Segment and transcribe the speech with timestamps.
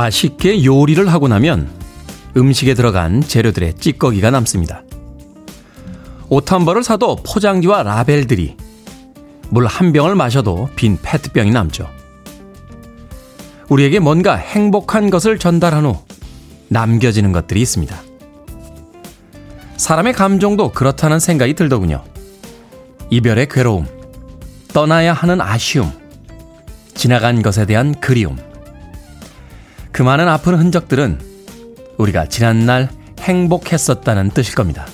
[0.00, 1.68] 맛있게 요리를 하고 나면
[2.34, 4.82] 음식에 들어간 재료들의 찌꺼기가 남습니다.
[6.30, 8.56] 옷 한 벌을 사도 포장지와 라벨들이
[9.50, 11.86] 물 한 병을 마셔도 빈 페트병이 남죠.
[13.68, 15.98] 우리에게 뭔가 행복한 것을 전달한 후
[16.68, 17.94] 남겨지는 것들이 있습니다.
[19.76, 22.04] 사람의 감정도 그렇다는 생각이 들더군요.
[23.10, 23.86] 이별의 괴로움,
[24.72, 25.90] 떠나야 하는 아쉬움,
[26.94, 28.49] 지나간 것에 대한 그리움.
[29.92, 31.20] 그 많은 아픈 흔적들은
[31.98, 32.88] 우리가 지난날
[33.18, 34.86] 행복했었다는 뜻일 겁니다.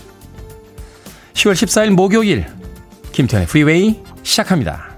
[1.35, 2.47] 10월 14일 목요일,
[3.13, 4.97] 김태훈의 프리웨이 시작합니다.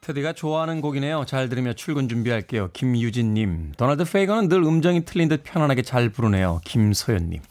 [0.00, 1.26] 테디가 좋아하는 곡이네요.
[1.26, 2.70] 잘 들으며 출근 준비할게요.
[2.72, 3.72] 김유진님.
[3.76, 6.62] 도널드 페이건은 늘 음정이 틀린 듯 편안하게 잘 부르네요.
[6.64, 7.42] 김소연님.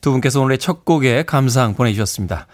[0.00, 2.46] 두 분께서 오늘의 첫 곡에 감상 보내주셨습니다.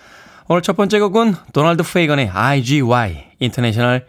[0.48, 4.06] 오늘 첫 번째 곡은 도널드 페이건의 IGY, International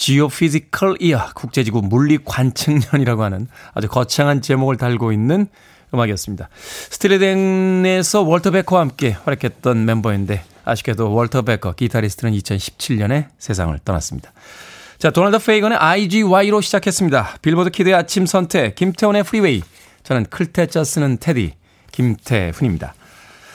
[0.00, 5.46] Geophysical Year, 국제지구 물리관측년이라고 하는 아주 거창한 제목을 달고 있는
[5.92, 6.48] 음악이었습니다.
[6.90, 14.32] 스틸리 댄에서 월터 베커와 함께 활약했던 멤버인데 아쉽게도 월터 베커 기타리스트는 2017년에 세상을 떠났습니다.
[14.98, 17.38] 자, 도널드 페이건의 IGY로 시작했습니다.
[17.42, 19.62] 빌보드 키드의 아침 선택, 김태훈의 프리웨이.
[20.02, 21.52] 저는 클 태자 쓰는 테디,
[21.92, 22.94] 김태훈입니다.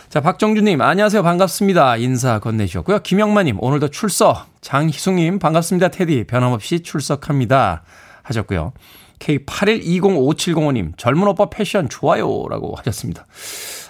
[0.10, 1.24] 자, 박정주님, 안녕하세요.
[1.24, 1.98] 반갑습니다.
[1.98, 3.00] 인사 건네주셨고요.
[3.00, 4.46] 김영만님, 오늘도 출석.
[4.62, 5.90] 장희숙님, 반갑습니다.
[5.90, 7.84] 테디, 변함없이 출석합니다.
[8.24, 8.72] 하셨고요.
[9.20, 12.46] K81205705님, 젊은 오빠 패션 좋아요.
[12.50, 13.26] 라고 하셨습니다.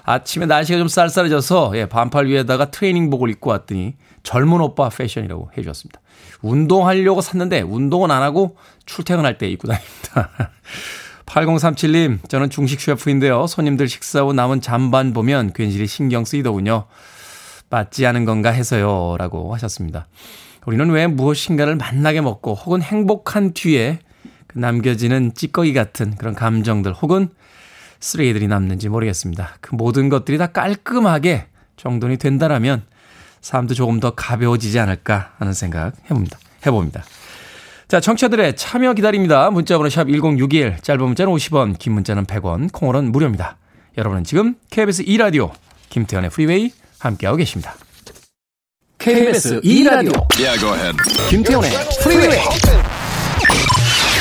[0.03, 5.99] 아침에 날씨가 좀 쌀쌀해져서, 예, 반팔 위에다가 트레이닝복을 입고 왔더니, 젊은 오빠 패션이라고 해주셨습니다.
[6.41, 8.57] 운동하려고 샀는데, 운동은 안 하고
[8.87, 10.31] 출퇴근할 때 입고 다닙니다.
[11.25, 13.47] 8037님, 저는 중식 셰프인데요.
[13.47, 16.85] 손님들 식사 후 남은 잔반 보면 괜시리 신경 쓰이더군요.
[17.69, 19.15] 맞지 않은 건가 해서요.
[19.17, 20.07] 라고 하셨습니다.
[20.65, 23.99] 우리는 왜 무엇인가를 만나게 먹고 혹은 행복한 뒤에
[24.47, 27.29] 그 남겨지는 찌꺼기 같은 그런 감정들 혹은
[27.99, 29.57] 쓰레기들이 남는지 모르겠습니다.
[29.61, 31.47] 그 모든 것들이 다 깔끔하게
[31.77, 32.83] 정돈이 된다라면
[33.41, 36.39] 삶도 조금 더 가벼워지지 않을까 하는 생각 해봅니다.
[36.65, 37.03] 해봅니다.
[37.87, 39.51] 자, 청취자들의 참여 기다립니다.
[39.51, 43.57] 문자번호 샵 1061, 짧은 문자는 50원, 긴 문자는 100원, 콩으로는 무료입니다.
[43.97, 45.51] 여러분은 지금 KBS 2라디오
[45.89, 47.75] 김태훈의 프리웨이 함께하고 계십니다.
[48.97, 50.97] KBS 2라디오 yeah, go ahead.
[51.29, 51.69] 김태훈의
[52.01, 52.39] 프리웨이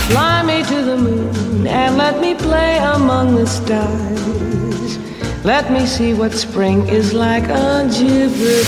[0.08, 4.98] Fly me to the moon and let me play among the stars
[5.42, 8.60] Let me see what spring is like on Jupiter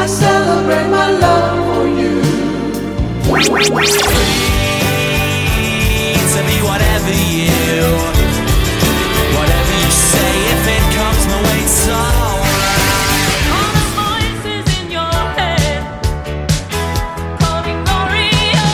[0.00, 2.22] I celebrate my love for you.
[3.24, 3.42] Free
[6.34, 7.82] to be whatever you,
[9.36, 10.32] whatever you say.
[10.54, 13.42] If it comes my way, it's alright.
[13.56, 15.82] All the voices in your head,
[17.40, 18.66] calling Gloria.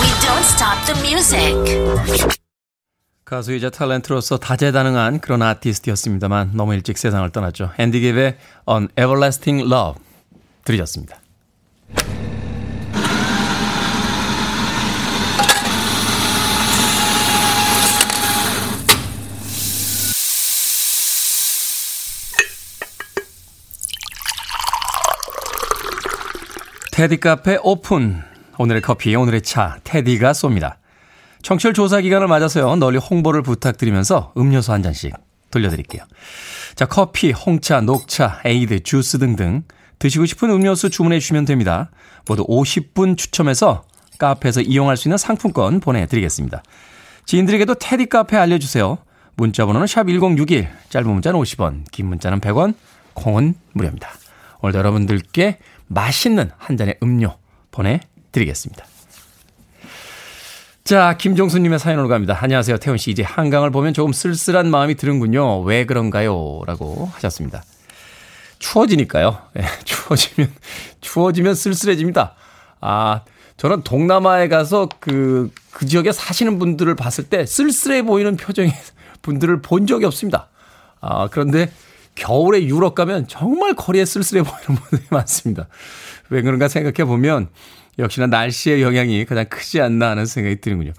[0.00, 2.35] We don't stop the music.
[3.26, 7.72] 가수이자 탤런트로서 다재다능한 그런 아티스트였습니다만 너무 일찍 세상을 떠났죠.
[7.76, 10.00] 앤디 깁의 On Everlasting Love
[10.64, 11.18] 들으셨습니다.
[26.92, 28.22] 테디 카페 오픈.
[28.56, 30.76] 오늘의 커피, 오늘의 차, 테디가 쏩니다.
[31.46, 32.74] 청취율 조사 기간을 맞아서요.
[32.74, 35.14] 널리 홍보를 부탁드리면서 음료수 한 잔씩
[35.52, 36.02] 돌려드릴게요.
[36.74, 39.62] 자, 커피, 홍차, 녹차, 에이드, 주스 등등
[40.00, 41.92] 드시고 싶은 음료수 주문해 주시면 됩니다.
[42.26, 43.84] 모두 50분 추첨해서
[44.18, 46.64] 카페에서 이용할 수 있는 상품권 보내드리겠습니다.
[47.26, 48.98] 지인들에게도 테디 카페 알려주세요.
[49.36, 52.74] 문자 번호는 샵 1061, 짧은 문자는 50원, 긴 문자는 100원,
[53.14, 54.08] 콩은 무료입니다.
[54.62, 57.36] 오늘도 여러분들께 맛있는 한 잔의 음료
[57.70, 58.95] 보내드리겠습니다.
[60.86, 62.38] 자, 김종수님의 사연으로 갑니다.
[62.40, 63.10] 안녕하세요, 태훈 씨.
[63.10, 65.62] 이제 한강을 보면 조금 쓸쓸한 마음이 드는군요.
[65.62, 66.60] 왜 그런가요?
[66.64, 67.64] 라고 하셨습니다.
[68.60, 69.36] 추워지니까요.
[69.54, 70.48] 네, 추워지면,
[71.00, 72.36] 추워지면 쓸쓸해집니다.
[72.80, 73.22] 아,
[73.56, 78.72] 저는 동남아에 가서 그, 그 지역에 사시는 분들을 봤을 때 쓸쓸해 보이는 표정의
[79.22, 80.46] 분들을 본 적이 없습니다.
[81.00, 81.68] 아, 그런데
[82.14, 85.66] 겨울에 유럽 가면 정말 거리에 쓸쓸해 보이는 분들이 많습니다.
[86.30, 87.48] 왜 그런가 생각해 보면
[87.98, 90.92] 역시나 날씨의 영향이 가장 크지 않나 하는 생각이 드는군요.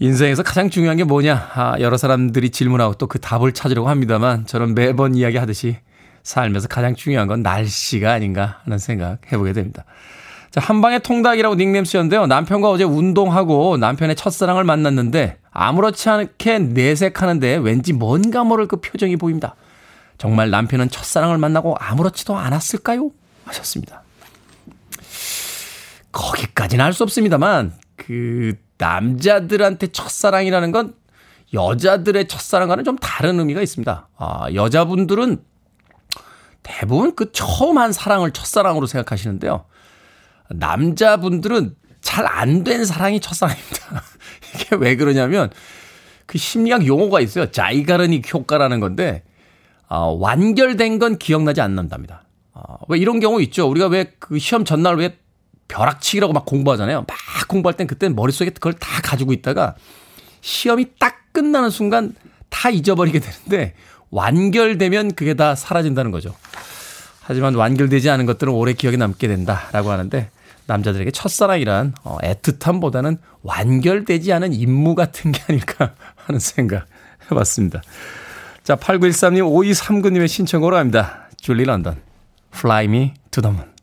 [0.00, 1.50] 인생에서 가장 중요한 게 뭐냐?
[1.54, 5.76] 아, 여러 사람들이 질문하고 또 그 답을 찾으려고 합니다만 저는 매번 이야기하듯이
[6.22, 9.84] 삶에서 가장 중요한 건 날씨가 아닌가 하는 생각 해보게 됩니다.
[10.50, 12.26] 자, 한방의 통닭이라고 닉네임 쓰였는데요.
[12.26, 19.56] 남편과 어제 운동하고 남편의 첫사랑을 만났는데 아무렇지 않게 내색하는데 왠지 뭔가 모를 그 표정이 보입니다.
[20.16, 23.10] 정말 남편은 첫사랑을 만나고 아무렇지도 않았을까요?
[23.46, 24.03] 하셨습니다.
[26.14, 30.94] 거기까지는 할 수 없습니다만 그 남자들한테 첫사랑이라는 건
[31.52, 34.08] 여자들의 첫사랑과는 좀 다른 의미가 있습니다.
[34.16, 35.42] 아, 여자분들은
[36.62, 39.64] 대부분 그 처음 한 사랑을 첫사랑으로 생각하시는데요.
[40.50, 44.02] 남자분들은 잘 안 된 사랑이 첫사랑입니다.
[44.54, 45.50] 이게 왜 그러냐면
[46.26, 47.50] 그 심리학 용어가 있어요.
[47.50, 49.24] 자이가르닉 효과라는 건데
[49.88, 52.24] 어, 완결된 건 기억나지 않는답니다.
[52.52, 53.68] 어, 왜 이런 경우 있죠.
[53.68, 55.16] 우리가 왜 그 시험 전날 왜
[55.68, 57.04] 벼락치기라고 막 공부하잖아요.
[57.08, 59.74] 막 공부할 땐 그때는 머릿속에 그걸 다 가지고 있다가
[60.40, 62.14] 시험이 딱 끝나는 순간
[62.48, 63.74] 다 잊어버리게 되는데
[64.10, 66.34] 완결되면 그게 다 사라진다는 거죠.
[67.20, 70.30] 하지만 완결되지 않은 것들은 오래 기억에 남게 된다라고 하는데
[70.66, 76.86] 남자들에게 첫사랑이란 어, 애틋함보다는 완결되지 않은 임무 같은 게 아닐까 하는 생각
[77.30, 77.82] 해봤습니다.
[78.62, 81.28] 자, 8913님, 5239님의 신청으로 합니다.
[81.38, 82.00] 줄리 런던,
[82.54, 83.73] Fly Me to the Moon.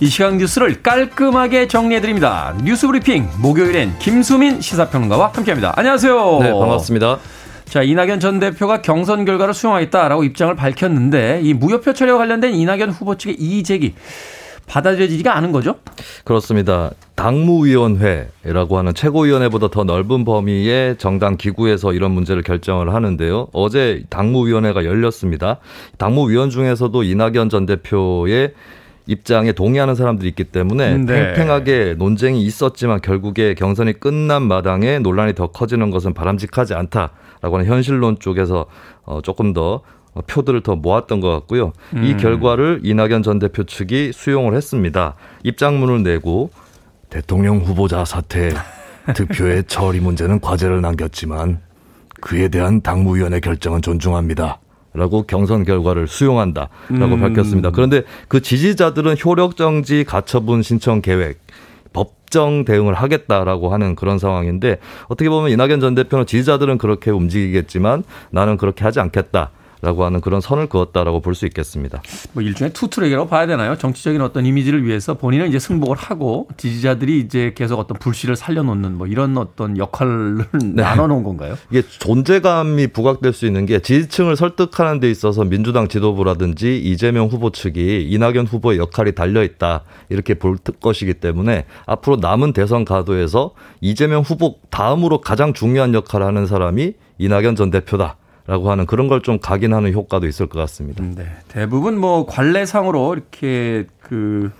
[0.00, 2.54] 이 시간 뉴스를 깔끔하게 정리해드립니다.
[2.62, 5.72] 뉴스 브리핑 목요일엔 김수민 시사평론가와 함께합니다.
[5.74, 6.38] 안녕하세요.
[6.40, 7.18] 네, 반갑습니다.
[7.64, 13.16] 자, 이낙연 전 대표가 경선 결과를 수용하겠다라고 입장을 밝혔는데 이 무효표 처리와 관련된 이낙연 후보
[13.16, 13.94] 측의 이의 제기
[14.68, 15.76] 받아들여지지가 않은 거죠?
[16.24, 16.92] 그렇습니다.
[17.16, 23.48] 당무위원회라고 하는 최고위원회보다 더 넓은 범위의 정당 기구에서 이런 문제를 결정을 하는데요.
[23.52, 25.58] 어제 당무위원회가 열렸습니다.
[25.96, 28.52] 당무위원 중에서도 이낙연 전 대표의
[29.08, 31.34] 입장에 동의하는 사람들이 있기 때문에 네.
[31.34, 38.18] 팽팽하게 논쟁이 있었지만 결국에 경선이 끝난 마당에 논란이 더 커지는 것은 바람직하지 않다라고 하는 현실론
[38.20, 38.66] 쪽에서
[39.04, 39.80] 어 조금 더
[40.26, 41.72] 표들을 더 모았던 것 같고요.
[41.94, 42.04] 음.
[42.04, 45.14] 이 결과를 이낙연 전 대표 측이 수용을 했습니다.
[45.42, 46.50] 입장문을 내고
[47.08, 48.50] 대통령 후보자 사태
[49.14, 51.60] 득표의 처리 문제는 과제를 남겼지만
[52.20, 54.58] 그에 대한 당무위원회 결정은 존중합니다.
[54.94, 57.20] 라고 경선 결과를 수용한다라고 음.
[57.20, 57.70] 밝혔습니다.
[57.70, 61.38] 그런데 그 지지자들은 효력 정지 가처분 신청 계획
[61.92, 68.56] 법정 대응을 하겠다라고 하는 그런 상황인데 어떻게 보면 이낙연 전 대표는 지지자들은 그렇게 움직이겠지만 나는
[68.56, 69.50] 그렇게 하지 않겠다.
[69.80, 72.02] 라고 하는 그런 선을 그었다라고 볼 수 있겠습니다.
[72.32, 73.76] 뭐 일종의 투트랙이라고 봐야 되나요?
[73.78, 79.06] 정치적인 어떤 이미지를 위해서 본인은 이제 승복을 하고 지지자들이 이제 계속 어떤 불씨를 살려놓는 뭐
[79.06, 80.38] 이런 어떤 역할을
[80.74, 80.82] 네.
[80.82, 81.56] 나눠놓은 건가요?
[81.70, 88.08] 이게 존재감이 부각될 수 있는 게 지지층을 설득하는 데 있어서 민주당 지도부라든지 이재명 후보 측이
[88.10, 94.56] 이낙연 후보의 역할이 달려 있다 이렇게 볼 것이기 때문에 앞으로 남은 대선 가도에서 이재명 후보
[94.70, 98.16] 다음으로 가장 중요한 역할을 하는 사람이 이낙연 전 대표다.
[98.48, 101.04] 라고 하는 그런 걸 좀 각인하는 효과도 있을 것 같습니다.
[101.04, 101.26] 네.
[101.48, 104.50] 대부분 뭐 관례상으로 이렇게 그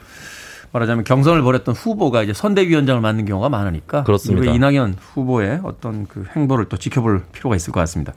[0.72, 4.52] 말하자면 경선을 벌였던 후보가 이제 선대위원장을 맡는 경우가 많으니까 그렇습니다.
[4.52, 8.12] 이낙연 후보의 어떤 그 행보를 또 지켜볼 필요가 있을 것 같습니다.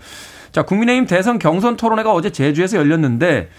[0.51, 3.49] 자, 국민의힘 대선 경선 토론회가 어제 제주에서 열렸는데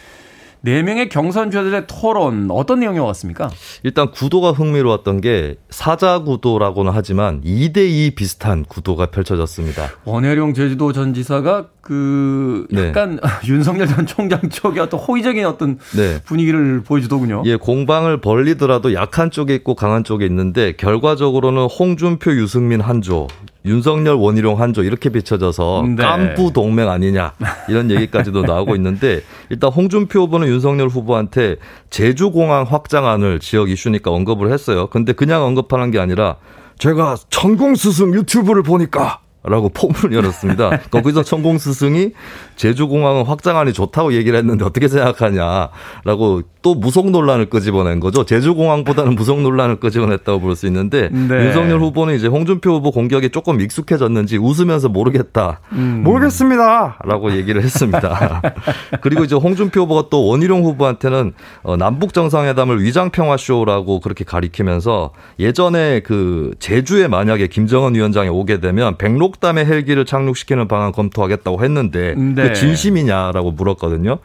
[0.64, 3.50] 4명의 경선 주자들의 토론 어떤 내용이 왔습니까?
[3.82, 9.90] 일단 구도가 흥미로웠던 게 사자 구도라고는 하지만 2대2 비슷한 구도가 펼쳐졌습니다.
[10.04, 12.88] 원혜룡 제주도 전 지사가 그 네.
[12.88, 13.28] 약간 네.
[13.50, 16.22] 윤석열 전 총장 쪽의 어떤 호의적인 어떤 네.
[16.24, 17.42] 분위기를 보여주더군요.
[17.46, 23.26] 예, 공방을 벌리더라도 약한 쪽에 있고 강한 쪽에 있는데 결과적으로는 홍준표, 유승민 한조,
[23.64, 26.02] 윤석열, 원희룡 한조 이렇게 비춰져서 네.
[26.02, 27.32] 깐부 동맹 아니냐
[27.68, 31.56] 이런 얘기까지도 나오고 있는데 일단 홍준표 후보는 윤석열 후보한테
[31.90, 34.88] 제주공항 확장안을 지역 이슈니까 언급을 했어요.
[34.88, 36.36] 근데 그냥 언급하는 게 아니라
[36.78, 40.78] 제가 천공 스승 유튜브를 보니까 라고 포문을 열었습니다.
[40.90, 42.10] 거기서 천공 스승이
[42.56, 48.24] 제주공항은 확장안이 좋다고 얘기를 했는데 어떻게 생각하냐라고 또 무속 논란을 끄집어낸 거죠.
[48.24, 51.46] 제주공항보다는 무속 논란을 끄집어냈다고 볼 수 있는데 네.
[51.46, 55.60] 윤석열 후보는 이제 홍준표 후보 공격에 조금 익숙해졌는지 웃으면서 모르겠다.
[55.72, 56.02] 음.
[56.04, 58.42] 모르겠습니다 라고 얘기를 했습니다.
[59.00, 61.32] 그리고 이제 홍준표 후보가 또 원희룡 후보한테는
[61.62, 68.60] 어, 남북 정상회담을 위장 평화 쇼라고 그렇게 가리키면서 예전에 그 제주에 만약에 김정은 위원장이 오게
[68.60, 72.48] 되면 백록 담의 헬기를 착륙시키는 방안 검토하겠다고 했는데 네.
[72.48, 74.18] 그 진심이냐라고 물었거든요.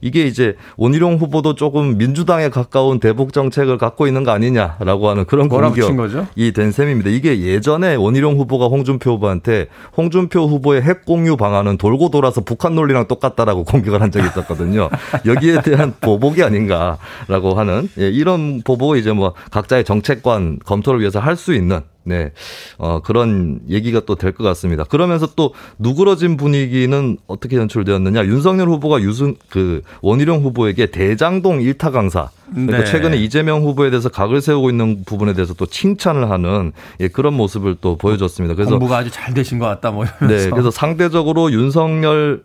[0.00, 5.48] 이게 이제 원희룡 후보도 조금 민주당에 가까운 대북 정책을 갖고 있는 거 아니냐라고 하는 그런
[5.48, 7.08] 공격이 된 셈입니다.
[7.08, 13.08] 이게 예전에 원희룡 후보가 홍준표 후보한테 홍준표 후보의 핵 공유 방안은 돌고 돌아서 북한 논리랑
[13.08, 14.90] 똑같다라고 공격을 한 적이 있었거든요.
[15.24, 21.34] 여기에 대한 보복이 아닌가라고 하는 예, 이런 보복을 이제 뭐 각자의 정책관 검토를 위해서 할
[21.34, 22.32] 수 있는 네.
[22.78, 24.84] 어, 그런 얘기가 또 될 것 같습니다.
[24.84, 28.26] 그러면서 또 누그러진 분위기는 어떻게 연출되었느냐.
[28.26, 32.30] 윤석열 후보가 유승, 그, 원희룡 후보에게 대장동 일타 강사.
[32.52, 32.84] 그러니까 네.
[32.84, 37.76] 최근에 이재명 후보에 대해서 각을 세우고 있는 부분에 대해서 또 칭찬을 하는 예, 그런 모습을
[37.80, 38.54] 또 보여줬습니다.
[38.54, 40.44] 그래서 공부가 아주 잘 되신 것 같다 뭐 이러면서.
[40.44, 42.42] 네, 그래서 상대적으로 윤석열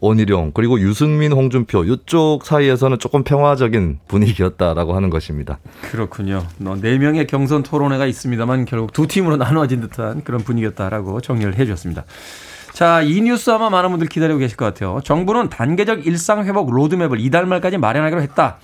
[0.00, 5.58] 원희룡 그리고 유승민 홍준표 이쪽 사이에서는 조금 평화적인 분위기였다라고 하는 것입니다.
[5.90, 6.46] 그렇군요.
[6.80, 12.04] 네 명의 경선 토론회가 있습니다만 결국 두 팀으로 나누어진 듯한 그런 분위기였다라고 정리를 해주셨습니다.
[12.72, 15.00] 자, 이 뉴스 아마 많은 분들 기다리고 계실 것 같아요.
[15.02, 18.58] 정부는 단계적 일상 회복 로드맵을 이달 말까지 마련하기로 했다.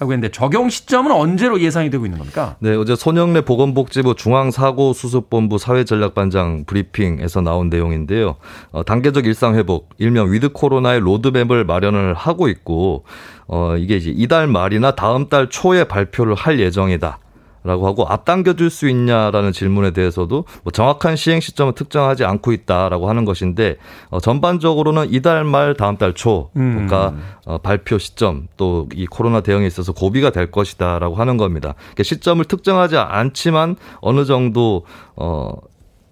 [0.00, 2.56] 라고 했는데 적용 시점은 언제로 예상이 되고 있는 겁니까?
[2.60, 8.36] 네, 어제 손영래 보건복지부 중앙사고수습본부 사회전략반장 브리핑에서 나온 내용인데요.
[8.72, 13.04] 어, 단계적 일상회복, 일명 위드 코로나의 로드맵을 마련을 하고 있고,
[13.46, 17.18] 어, 이게 이제 이달 말이나 다음 달 초에 발표를 할 예정이다.
[17.62, 23.08] 라고 하고 앞당겨 줄 수 있냐라는 질문에 대해서도 뭐 정확한 시행 시점을 특정하지 않고 있다라고
[23.08, 23.76] 하는 것인데
[24.10, 26.86] 어, 전반적으로는 이달 말 다음 달 초, 음.
[26.86, 27.14] 그러니까
[27.46, 31.74] 어, 발표 시점 또 이 코로나 대응에 있어서 고비가 될 것이다라고 하는 겁니다.
[31.78, 34.84] 그러니까 시점을 특정하지 않지만 어느 정도
[35.16, 35.52] 어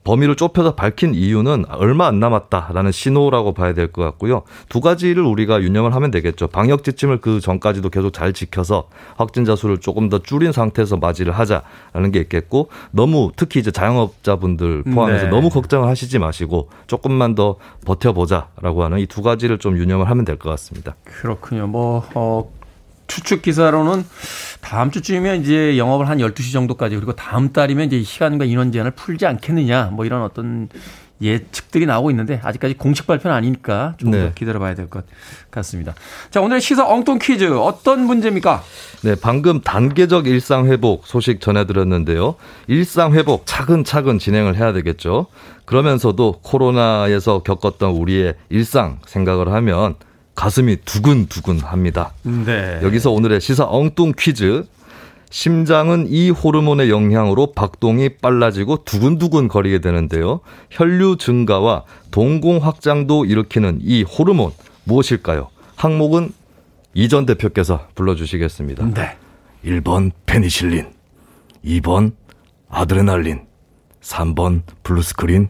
[0.05, 4.43] 범위를 좁혀서 밝힌 이유는 얼마 안 남았다라는 신호라고 봐야 될 것 같고요.
[4.71, 6.47] 두 가지를 우리가 유념을 하면 되겠죠.
[6.49, 12.11] 방역 지침을 그 전까지도 계속 잘 지켜서 확진자 수를 조금 더 줄인 상태에서 맞이를 하자라는
[12.13, 15.31] 게 있겠고 너무 특히 이제 자영업자분들 포함해서 네.
[15.31, 20.39] 너무 걱정을 하시지 마시고 조금만 더 버텨보자라고 하는 이 두 가지를 좀 유념을 하면 될
[20.39, 20.95] 것 같습니다.
[21.05, 21.67] 그렇군요.
[21.67, 22.49] 뭐 어,
[23.09, 24.05] 추측 기사로는
[24.61, 29.27] 다음 주쯤이면 이제 영업을 한 12시 정도까지 그리고 다음 달이면 이제 시간과 인원 제한을 풀지
[29.27, 30.69] 않겠느냐 뭐 이런 어떤
[31.21, 35.05] 예측들이 나오고 있는데 아직까지 공식 발표는 아니니까 좀더 기다려 봐야 될 것
[35.51, 35.95] 같습니다.
[36.31, 38.63] 자, 오늘의 시사 엉뚱 퀴즈 어떤 문제입니까?
[39.03, 42.37] 네, 방금 단계적 일상 회복 소식 전해 드렸는데요.
[42.69, 45.27] 일상 회복 차근차근 진행을 해야 되겠죠.
[45.65, 49.97] 그러면서도 코로나에서 겪었던 우리의 일상 생각을 하면
[50.39, 52.13] 가슴이 두근두근 합니다.
[52.23, 52.79] 네.
[52.85, 54.65] 여기서 오늘의 시사 엉뚱 퀴즈.
[55.31, 60.39] 심장은 이 호르몬의 영향으로 박동이 빨라지고 두근두근 거리게 되는데요.
[60.71, 64.53] 혈류 증가와 동공 확장도 일으키는 이 호르몬
[64.85, 65.49] 무엇일까요?
[65.75, 66.33] 항목은
[66.95, 68.95] 이전 대표께서 불러주시겠습니다.
[68.95, 69.17] 네.
[69.65, 70.87] 1번 페니실린,
[71.65, 72.13] 2번
[72.71, 73.41] 아드레날린,
[74.01, 75.49] 3번 블루스크린,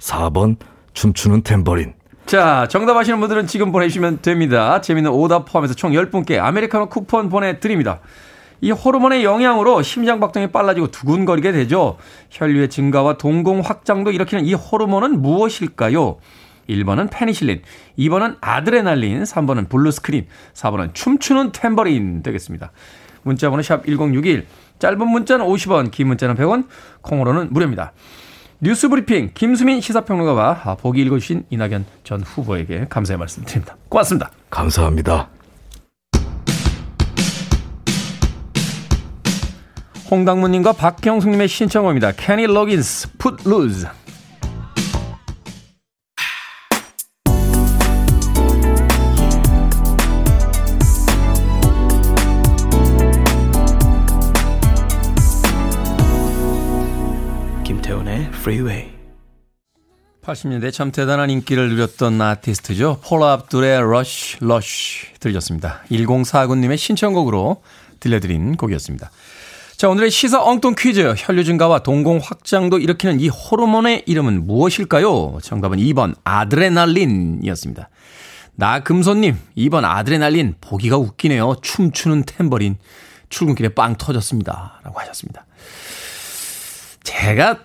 [0.00, 0.56] 4번
[0.92, 1.94] 춤추는 탬버린,
[2.28, 4.82] 자, 정답 아시는 분들은 지금 보내주시면 됩니다.
[4.82, 8.00] 재밌는 오답 포함해서 총 10분께 아메리카노 쿠폰 보내드립니다.
[8.60, 11.96] 이 호르몬의 영향으로 심장 박동이 빨라지고 두근거리게 되죠.
[12.28, 16.18] 혈류의 증가와 동공 확장도 일으키는 이 호르몬은 무엇일까요?
[16.68, 17.62] 1번은 페니실린,
[17.98, 22.72] 2번은 아드레날린, 3번은 블루스크린, 4번은 춤추는 템버린 되겠습니다.
[23.22, 24.46] 문자번호 샵 1061,
[24.78, 26.66] 짧은 문자는 50원, 긴 문자는 100원,
[27.00, 27.94] 콩으로는 무료입니다.
[28.60, 33.76] 뉴스 브리핑 김수민 시사평론가와 보기 읽어주신 이낙연 전 후보에게 감사의 말씀 드립니다.
[33.88, 34.32] 고맙습니다.
[34.50, 35.28] 감사합니다.
[40.10, 42.12] 홍당무님과 박경숙님의 신청곡입니다.
[42.12, 43.86] Kenny Loggins, Put Loose.
[58.38, 58.90] Freeway.
[60.22, 63.00] 80년대 참 대단한 인기를 누렸던 아티스트죠.
[63.02, 65.82] 폴라 압둘의 Rush Rush 들으셨습니다.
[65.90, 67.62] 1049님의 신청곡으로
[67.98, 69.10] 들려드린 곡이었습니다.
[69.76, 71.14] 자, 오늘의 시사 엉뚱 퀴즈.
[71.16, 75.38] 혈류 증가와 동공 확장도 일으키는 이 호르몬의 이름은 무엇일까요?
[75.42, 77.88] 정답은 2번 아드레날린이었습니다.
[78.54, 80.56] 나금손님, 2번 아드레날린.
[80.60, 81.56] 보기가 웃기네요.
[81.62, 82.76] 춤추는 탬버린.
[83.28, 84.80] 출근길에 빵 터졌습니다.
[84.82, 85.46] 라고 하셨습니다.
[87.04, 87.60] 제가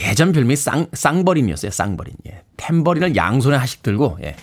[0.00, 1.70] 예전 별명이 쌍, 쌍버린이었어요.
[1.70, 2.14] 쌍버린.
[2.28, 2.42] 예.
[2.56, 4.36] 템버린을 양손에 하나씩 들고, 예.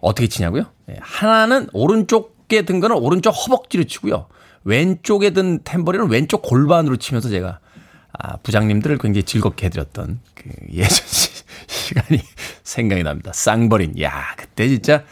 [0.00, 0.64] 어떻게 치냐고요?
[0.90, 0.96] 예.
[1.00, 4.26] 하나는 오른쪽에 든 거는 오른쪽 허벅지로 치고요.
[4.64, 7.58] 왼쪽에 든 템버린은 왼쪽 골반으로 치면서 제가
[8.12, 11.30] 아, 부장님들을 굉장히 즐겁게 해드렸던 그 예전 시,
[11.66, 12.20] 시간이
[12.62, 13.32] 생각이 납니다.
[13.34, 14.00] 쌍버린.
[14.02, 15.02] 야, 그때 진짜,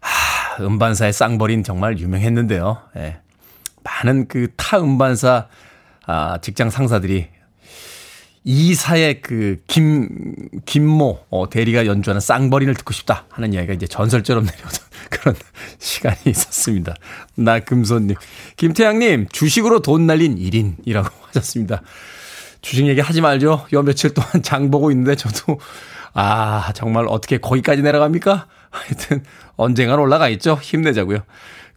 [0.00, 2.82] 아, 음반사의 쌍버린 정말 유명했는데요.
[2.96, 3.18] 예.
[3.82, 5.48] 많은 그 타 음반사
[6.06, 7.28] 아, 직장 상사들이
[8.44, 10.08] 이사의 그 김,
[10.66, 14.80] 김모 어, 대리가 연주하는 쌍버린을 듣고 싶다 하는 이야기가 이제 전설처럼 내려오던
[15.10, 15.34] 그런
[15.78, 16.94] 시간이 있었습니다.
[17.36, 18.16] 나 금손님.
[18.56, 21.82] 김태양님, 주식으로 돈 날린 1인이라고 하셨습니다.
[22.62, 23.66] 주식 얘기 하지 말죠.
[23.72, 25.60] 요 며칠 동안 장 보고 있는데 저도,
[26.14, 28.46] 아, 정말 어떻게 거기까지 내려갑니까?
[28.70, 29.24] 하여튼,
[29.56, 30.58] 언젠간 올라가 있죠.
[30.60, 31.20] 힘내자고요.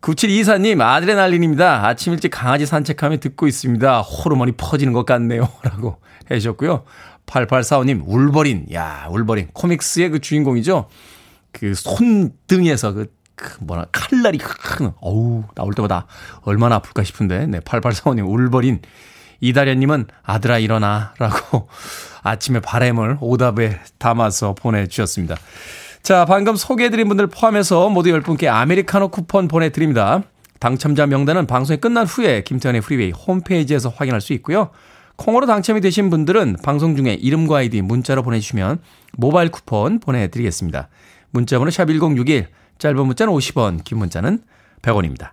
[0.02, 1.88] 9724님, 아드레날린입니다.
[1.88, 4.02] 아침 일찍 강아지 산책하며 듣고 있습니다.
[4.02, 5.50] 호르몬이 퍼지는 것 같네요.
[5.64, 5.98] 라고
[6.30, 6.84] 해주셨고요.
[7.26, 8.68] 8845님, 울버린.
[8.74, 9.48] 야, 울버린.
[9.54, 10.88] 코믹스의 그 주인공이죠.
[11.52, 16.08] 그 손등에서 그, 그 뭐라, 칼날이 큰, 어우, 나올 때마다
[16.42, 17.48] 얼마나 아플까 싶은데.
[17.48, 18.82] 네, 8845님, 울버린.
[19.42, 21.14] 이다련님은 아들아 일어나.
[21.18, 21.68] 라고
[22.24, 25.36] 아침에 바램을 오답에 담아서 보내주셨습니다.
[26.02, 30.22] 자, 방금 소개해드린 분들 포함해서 모두 10분께 아메리카노 쿠폰 보내드립니다.
[30.60, 34.70] 당첨자 명단은 방송이 끝난 후에 김태훈의 프리웨이 홈페이지에서 확인할 수 있고요.
[35.18, 38.80] 콩으로 당첨이 되신 분들은 방송 중에 이름과 아이디 문자로 보내주시면
[39.14, 40.90] 모바일 쿠폰 보내드리겠습니다.
[41.32, 44.40] 문자번호 샵1061, 짧은 문자는 50원, 긴 문자는
[44.82, 45.30] 100원입니다.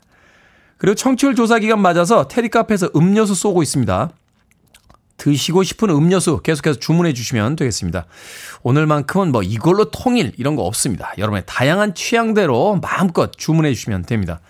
[0.79, 4.11] 그리고 청취율 조사 기간 맞아서 테디 카페에서 음료수 쏘고 있습니다.
[5.17, 8.07] 드시고 싶은 음료수 계속해서 주문해 주시면 되겠습니다.
[8.63, 11.13] 오늘만큼은 뭐 이걸로 통일 이런 거 없습니다.
[11.19, 14.41] 여러분의 다양한 취향대로 마음껏 주문해 주시면 됩니다.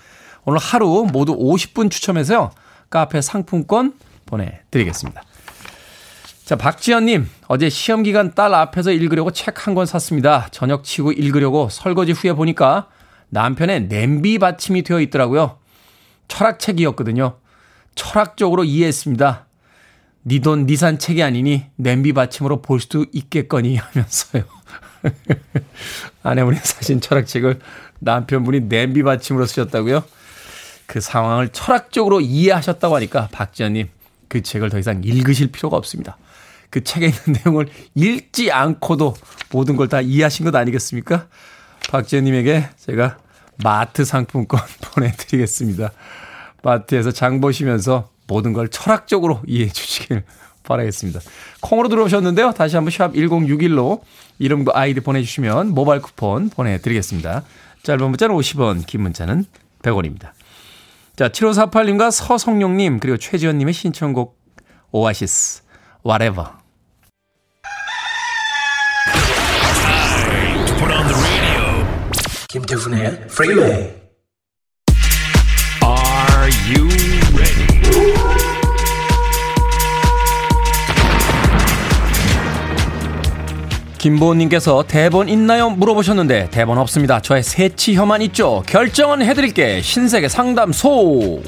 [0.45, 2.51] 오늘 하루 모두 50분 추첨해서요.
[2.89, 3.93] 카페 상품권
[4.27, 5.23] 보내드리겠습니다.
[6.45, 10.49] 자, 박지현님, 어제 시험 기간 딸 앞에서 읽으려고 책 한 권 샀습니다.
[10.51, 12.89] 저녁 치고 읽으려고 설거지 후에 보니까
[13.31, 15.59] 남편의 냄비 받침이 되어 있더라고요.
[16.29, 17.37] 철학책이었거든요.
[17.95, 19.47] 철학적으로 이해했습니다.
[20.27, 24.45] 니돈 니산 책이 아니니 냄비 받침으로 볼 수도 있겠거니 하면서요.
[26.23, 27.61] 아내분이 사신 철학책을
[28.01, 30.05] 남편분이 냄비 받침으로 쓰셨다고요?
[30.87, 33.89] 그 상황을 철학적으로 이해하셨다고 하니까 박지현님
[34.33, 36.17] 그 책을 더 이상 읽으실 필요가 없습니다.
[36.71, 39.15] 그 책에 있는 내용을 읽지 않고도
[39.51, 41.27] 모든 걸 다 이해하신 것 아니겠습니까?
[41.91, 43.19] 박지현님에게 제가
[43.63, 45.93] 마트 상품권 보내드리겠습니다.
[46.63, 50.23] 마트에서 장 보시면서 모든 걸 철학적으로 이해해 주시길
[50.63, 51.21] 바라겠습니다.
[51.61, 52.53] 콩으로 들어오셨는데요.
[52.53, 54.01] 다시 한번 샵 1061로
[54.39, 57.43] 이름과 아이디 보내주시면 모바일 쿠폰 보내드리겠습니다.
[57.83, 59.45] 짧은 문자는 50원, 긴 문자는
[59.83, 60.31] 100원입니다.
[61.17, 64.39] 자, 7548님과 서성용님, 그리고 최지현님의 신청곡
[64.93, 65.63] 오아시스,
[66.05, 66.53] Whatever.
[72.49, 74.03] 김태훈의 프리웨이
[75.83, 77.02] Are you
[84.13, 85.71] 김보은님께서 대본 있나요?
[85.71, 87.21] 물어보셨는데 대본 없습니다.
[87.23, 88.65] 저의 새치혀만 있죠.
[88.67, 89.81] 결정은 해드릴게.
[89.81, 91.41] 신세계 상담소.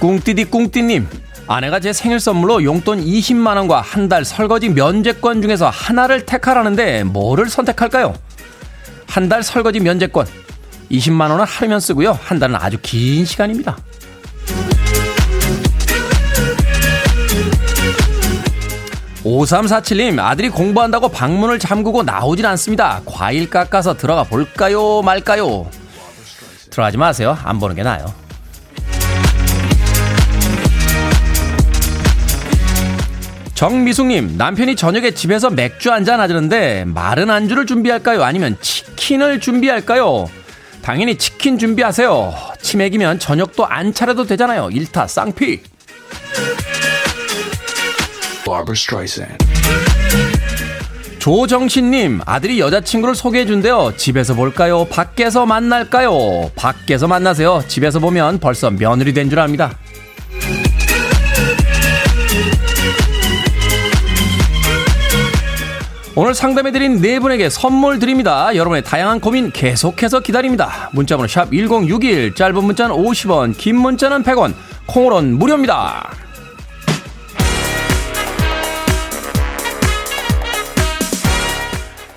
[0.00, 1.06] 꿍띠디 꿍띠님.
[1.46, 7.50] 아내가 제 생일 선물로 용돈 20만 원과 한 달 설거지 면제권 중에서 하나를 택하라는데 뭐를
[7.50, 8.14] 선택할까요?
[9.08, 10.26] 한 달 설거지 면제권.
[10.90, 12.18] 20만 원은 하루면 쓰고요.
[12.22, 13.76] 한 달은 아주 긴 시간입니다.
[19.26, 23.00] 5347님, 아들이 공부한다고 방문을 잠그고 나오질 않습니다.
[23.04, 25.02] 과일 깎아서 들어가 볼까요?
[25.02, 25.68] 말까요?
[26.70, 27.36] 들어가지 마세요.
[27.42, 28.06] 안 보는 게 나아요.
[33.54, 38.22] 정미숙님, 남편이 저녁에 집에서 맥주 한잔 하자는데 마른 안주를 준비할까요?
[38.22, 40.28] 아니면 치킨을 준비할까요?
[40.82, 42.34] 당연히 치킨 준비하세요.
[42.60, 44.68] 치맥이면 저녁도 안 차려도 되잖아요.
[44.70, 45.62] 일타 쌍피.
[48.46, 49.44] Barbara Streisand.
[51.18, 53.94] 조정신님, 아들이 여자친구를 소개해준대요.
[53.96, 54.84] 집에서 볼까요?
[54.84, 56.52] 밖에서 만날까요?
[56.54, 57.64] 밖에서 만나세요.
[57.66, 59.72] 집에서 보면 벌써 며느리 된 줄 압니다.
[66.18, 68.54] 오늘 상담해드린 네 분에게 선물 드립니다.
[68.54, 70.88] 여러분의 다양한 고민 계속해서 기다립니다.
[70.92, 74.54] 문자번호 샵 1061, 짧은 문자는 50원, 긴 문자는 100원,
[74.86, 76.10] 콩으로는 무료입니다.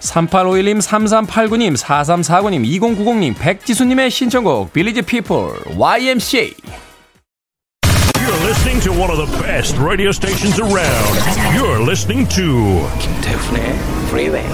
[0.09, 6.53] 3851님, 3389님, 4349님, 2090님, 백지수님의 신청곡 빌리지 피플 YMCA
[8.19, 11.13] You're listening to one of the best radio stations around.
[11.55, 13.61] You're listening to 김태훈의
[14.09, 14.45] Freeway.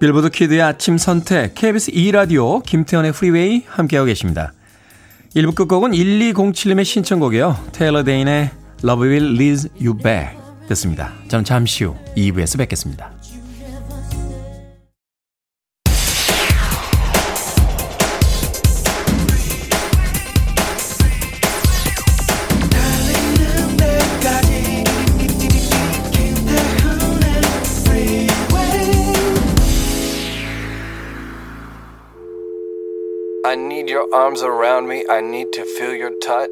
[0.00, 4.54] 빌보드 kid의 아침 선택 KBS 2라디오 김태훈의 프리웨이 함께하고 계십니다.
[5.36, 7.56] 1부 끝곡은 1207님의 신청곡이요.
[7.72, 8.50] 테일러 데인의
[8.82, 10.36] Love Will Lead You Back
[10.68, 11.12] 됐습니다.
[11.28, 13.12] 저는 잠시 후 2부에서 뵙겠습니다.
[34.12, 35.04] arms around me.
[35.08, 36.50] I need to feel your touch.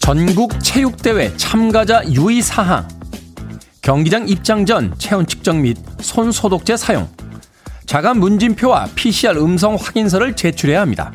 [0.00, 2.88] 전국 체육대회 참가자 유의 사항
[3.82, 7.06] 경기장 입장 전 체온 측정 및 손 소독제 사용
[7.84, 11.12] 자가 문진표와 PCR 음성 확인서를 제출해야 합니다.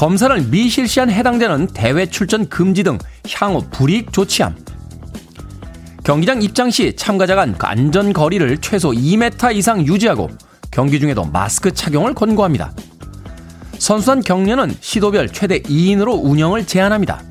[0.00, 2.96] 검사를 미실시한 해당자는 대회 출전 금지 등
[3.34, 4.56] 향후 불이익 조치함.
[6.04, 10.30] 경기장 입장 시 참가자 간 안전 거리를 최소 2m 이상 유지하고
[10.70, 12.72] 경기 중에도 마스크 착용을 권고합니다.
[13.78, 17.22] 선수단 격려는 시도별 최대 2인으로 운영을 제한합니다.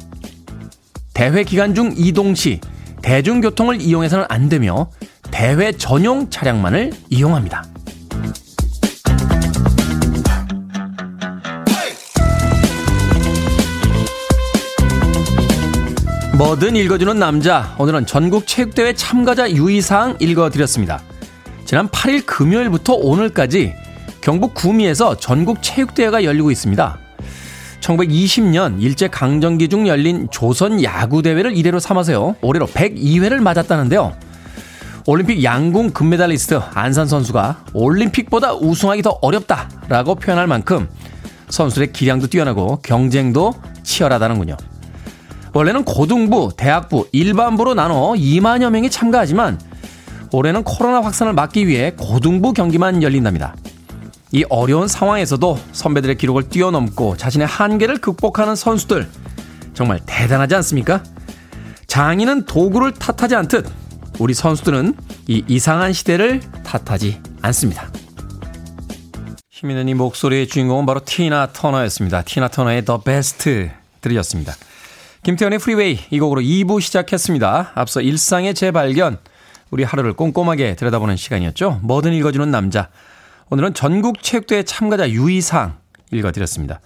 [1.15, 2.62] 대회 기간 중 이동 시
[3.01, 4.91] 대중교통을 이용해서는 안 되며
[5.32, 7.63] 대회 전용 차량만을 이용합니다.
[16.39, 17.75] 뭐든 읽어주는 남자.
[17.80, 21.02] 오늘은 전국 체육대회 참가자 유의사항 읽어드렸습니다.
[21.65, 23.73] 지난 8일 금요일부터 오늘까지
[24.21, 26.97] 경북 구미에서 전국 체육대회가 열리고 있습니다.
[27.82, 32.38] 1920년 일제강점기 중 열린 조선 야구대회를 이래로 삼아서요.
[32.39, 34.15] 올해로 102회를 맞았다는데요.
[35.08, 40.88] 올림픽 양궁 금메달리스트 안산 선수가 올림픽보다 우승하기 더 어렵다라고 표현할 만큼
[41.49, 44.56] 선수들의 기량도 뛰어나고 경쟁도 치열하다는군요.
[45.53, 49.59] 원래는 고등부, 대학부, 일반부로 나눠 2만여 명이 참가하지만
[50.31, 53.55] 올해는 코로나 확산을 막기 위해 고등부 경기만 열린답니다.
[54.31, 59.09] 이 어려운 상황에서도 선배들의 기록을 뛰어넘고 자신의 한계를 극복하는 선수들
[59.73, 61.03] 정말 대단하지 않습니까?
[61.88, 63.67] 장인은 도구를 탓하지 않듯
[64.19, 64.93] 우리 선수들은
[65.27, 67.89] 이 이상한 시대를 탓하지 않습니다.
[69.49, 72.21] 힘 있는 이 목소리의 주인공은 바로 티나 터너였습니다.
[72.21, 73.69] 티나 터너의 The Best
[74.01, 74.53] 들으셨습니다.
[75.23, 77.73] 김태훈의 프리웨이 이 곡으로 2부 시작했습니다.
[77.75, 79.17] 앞서 일상의 재발견,
[79.69, 81.82] 우리 하루를 꼼꼼하게 들여다보는 시간이었죠.
[81.84, 82.89] 뭐든 읽어주는 남자.
[83.49, 85.77] 오늘은 전국 체육대회 참가자 유의사항
[86.12, 86.79] 읽어드렸습니다.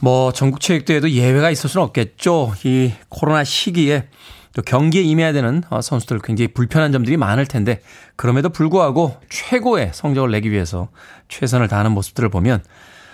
[0.00, 2.54] 뭐 전국 체육대회도 예외가 있을 수는 없겠죠.
[2.64, 4.08] 이 코로나 시기에
[4.52, 7.80] 또 경기에 임해야 되는 어, 선수들 굉장히 불편한 점들이 많을 텐데
[8.16, 10.88] 그럼에도 불구하고 최고의 성적을 내기 위해서
[11.28, 12.64] 최선을 다하는 모습들을 보면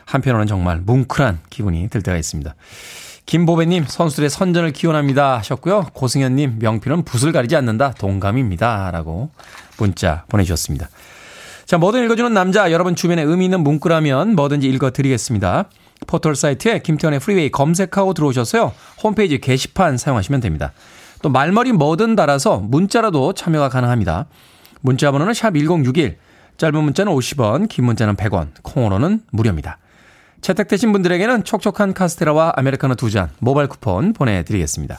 [0.06, 2.54] 한편으로는 정말 뭉클한 기분이 들 때가 있습니다.
[3.28, 5.88] 김보배님 선수들의 선전을 기원합니다 하셨고요.
[5.92, 9.28] 고승현님 명필은 붓을 가리지 않는다 동감입니다 라고
[9.76, 10.88] 문자 보내주셨습니다.
[11.66, 15.68] 자 뭐든 읽어주는 남자 여러분 주변에 의미 있는 문구라면 뭐든지 읽어드리겠습니다.
[16.06, 18.72] 포털 사이트에 김태훈의 프리웨이 검색하고 들어오셔서요.
[19.02, 20.72] 홈페이지 게시판 사용하시면 됩니다.
[21.20, 24.24] 또 말머리 뭐든 달아서 문자라도 참여가 가능합니다.
[24.80, 26.16] 문자 번호는 샵 1061,
[26.56, 29.76] 짧은 문자는 50원, 긴 문자는 100원, 콩으로는 무료입니다.
[30.40, 34.98] 채택되신 분들에게는 촉촉한 카스테라와 아메리카노 두 잔 모바일 쿠폰 보내드리겠습니다.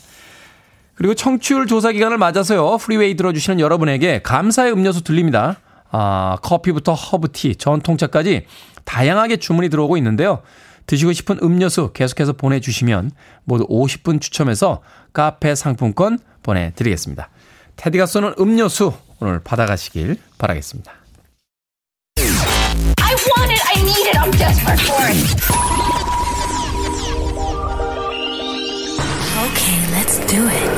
[0.95, 2.77] 그리고 청취율 조사 기간을 맞아서요.
[2.77, 5.57] 프리웨이 들어주시는 여러분에게 감사의 음료수 드립니다.
[5.91, 8.45] 아, 커피부터 허브티, 전통차까지
[8.83, 10.41] 다양하게 주문이 들어오고 있는데요.
[10.87, 13.11] 드시고 싶은 음료수 계속해서 보내주시면
[13.45, 14.81] 모두 50분 추첨해서
[15.13, 17.29] 카페 상품권 보내드리겠습니다.
[17.75, 20.98] 테디가 쏘는 음료수 오늘 받아가시길 바라겠습니다.
[23.15, 23.61] Want it.
[23.65, 24.15] I need it.
[24.17, 25.17] I'm desperate for it.
[29.45, 30.69] Okay, let's do it.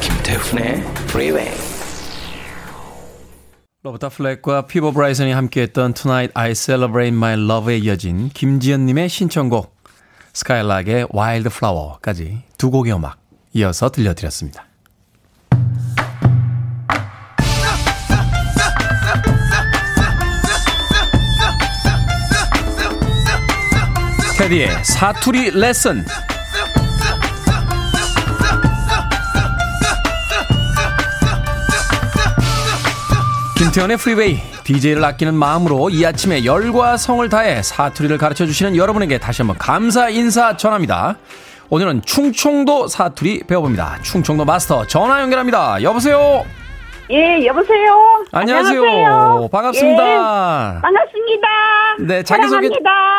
[0.00, 1.52] 김태훈의 Freeway.
[3.82, 9.74] 로버타 플랙과 피보 브라이슨이 함께했던 Tonight I Celebrate My Love에 이어진 김지연님의 신청곡
[10.32, 13.18] 스카이락의 Wild Flower까지 두 곡의 음악
[13.54, 14.71] 이어서 들려드렸습니다.
[24.42, 26.04] 테디의 사투리 레슨
[33.56, 39.42] 김태훈의 프리웨이 DJ를 아끼는 마음으로 이 아침에 열과 성을 다해 사투리를 가르쳐 주시는 여러분에게 다시
[39.42, 41.18] 한번 감사 인사 전합니다.
[41.70, 44.00] 오늘은 충청도 사투리 배워봅니다.
[44.02, 45.80] 충청도 마스터 전화 연결합니다.
[45.84, 46.44] 여보세요.
[47.12, 48.24] 예, 여보세요.
[48.32, 48.80] 안녕하세요.
[48.82, 49.48] 안녕하세요.
[49.52, 50.06] 반갑습니다.
[50.06, 51.48] 예, 반갑습니다.
[52.08, 52.70] 네, 자기소개.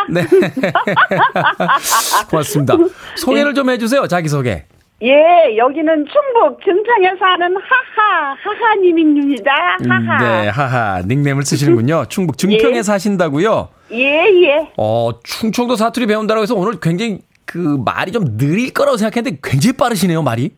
[0.09, 0.23] 네.
[2.27, 2.73] 고맙습니다.
[3.17, 4.63] 소개를 좀 해주세요, 자기소개.
[5.03, 9.51] 예, 여기는 충북 증평에 사는 하하, 하하님입니다.
[9.87, 10.17] 하하.
[10.17, 11.01] 네, 하하.
[11.05, 12.05] 닉네임을 쓰시는군요.
[12.09, 12.81] 충북 증평에 예.
[12.81, 13.69] 사신다고요?
[13.91, 14.71] 예, 예.
[14.75, 20.23] 어, 충청도 사투리 배운다고 해서 오늘 굉장히 그 말이 좀 느릴 거라고 생각했는데 굉장히 빠르시네요,
[20.23, 20.49] 말이.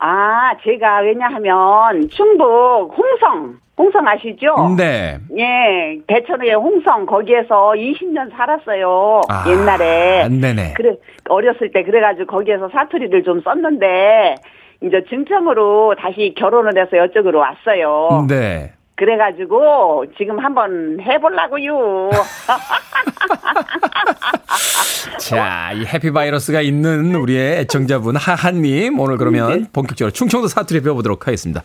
[0.00, 4.74] 아, 제가 왜냐하면 충북 홍성, 홍성 아시죠?
[4.76, 5.18] 네.
[5.36, 9.20] 예, 대천의 홍성 거기에서 20년 살았어요.
[9.28, 10.28] 아, 옛날에.
[10.28, 10.74] 네네.
[10.74, 10.96] 그래
[11.28, 14.36] 어렸을 때 그래가지고 거기에서 사투리를 좀 썼는데
[14.82, 18.26] 이제 증평으로 다시 결혼을 해서 이쪽으로 왔어요.
[18.28, 18.72] 네.
[19.00, 22.10] 그래가지고 지금 한번 해보려고요.
[25.18, 29.68] 자, 이 해피바이러스가 있는 우리의 애청자분 하하님, 오늘 그러면 네.
[29.72, 31.62] 본격적으로 충청도 사투리 배워보도록 하겠습니다.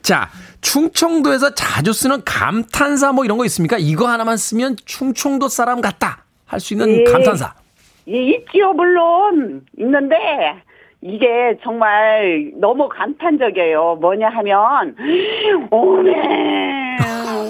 [0.00, 0.30] 자,
[0.62, 3.76] 충청도에서 자주 쓰는 감탄사 뭐 이런 거 있습니까?
[3.78, 6.24] 이거 하나만 쓰면 충청도 사람 같다.
[6.46, 7.12] 할 수 있는 예.
[7.12, 7.52] 감탄사.
[8.08, 9.60] 예, 있지요, 물론.
[9.78, 10.16] 있는데,
[11.00, 13.98] 이게 정말 너무 감탄적이에요.
[14.00, 14.96] 뭐냐 하면,
[15.70, 16.12] 오메,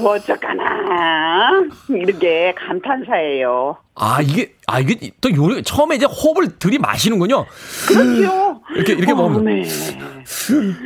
[0.05, 1.65] 어쩌까나.
[1.89, 3.77] 이렇게 감탄사예요.
[3.95, 7.47] 아, 이게, 아, 이게 또 요리, 처음에 이제 호흡을 들이마시는군요.
[7.89, 8.61] 그렇죠.
[8.75, 9.41] 이렇게, 이렇게 먹으면.
[9.41, 9.63] 오메.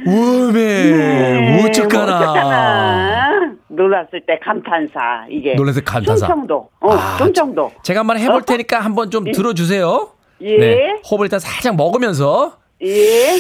[0.07, 3.55] 오메, 어쩌까나.
[3.69, 5.55] 놀랐을 때 감탄사, 이게.
[5.57, 6.27] 놀랐을 때 감탄사.
[6.29, 6.69] 충청도.
[6.81, 7.73] 어, 아, 충청도.
[7.83, 8.41] 제가 한번 해볼 어?
[8.45, 9.33] 테니까 한번 좀 예.
[9.33, 10.11] 들어주세요.
[10.43, 10.57] 예.
[10.59, 12.59] 네, 호흡을 일단 살짝 먹으면서.
[12.83, 13.39] 예.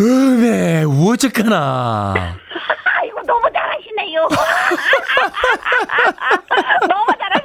[0.00, 2.36] 음에 어쩌까나.
[3.06, 4.28] 이거 너무 잘하시네요.
[6.88, 7.44] 너무 잘하셔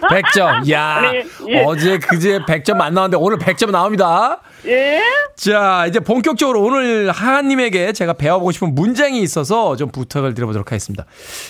[0.00, 0.08] 100점.
[0.08, 0.70] 100점.
[0.72, 1.02] 야,
[1.48, 1.64] 예.
[1.64, 4.40] 어제 그제 100점 안 나왔는데 오늘 100점 나옵니다.
[4.66, 5.02] 예.
[5.36, 11.04] 자, 이제 본격적으로 오늘 하하님에게 제가 배워보고 싶은 문장이 있어서 좀 부탁을 드려보도록 하겠습니다.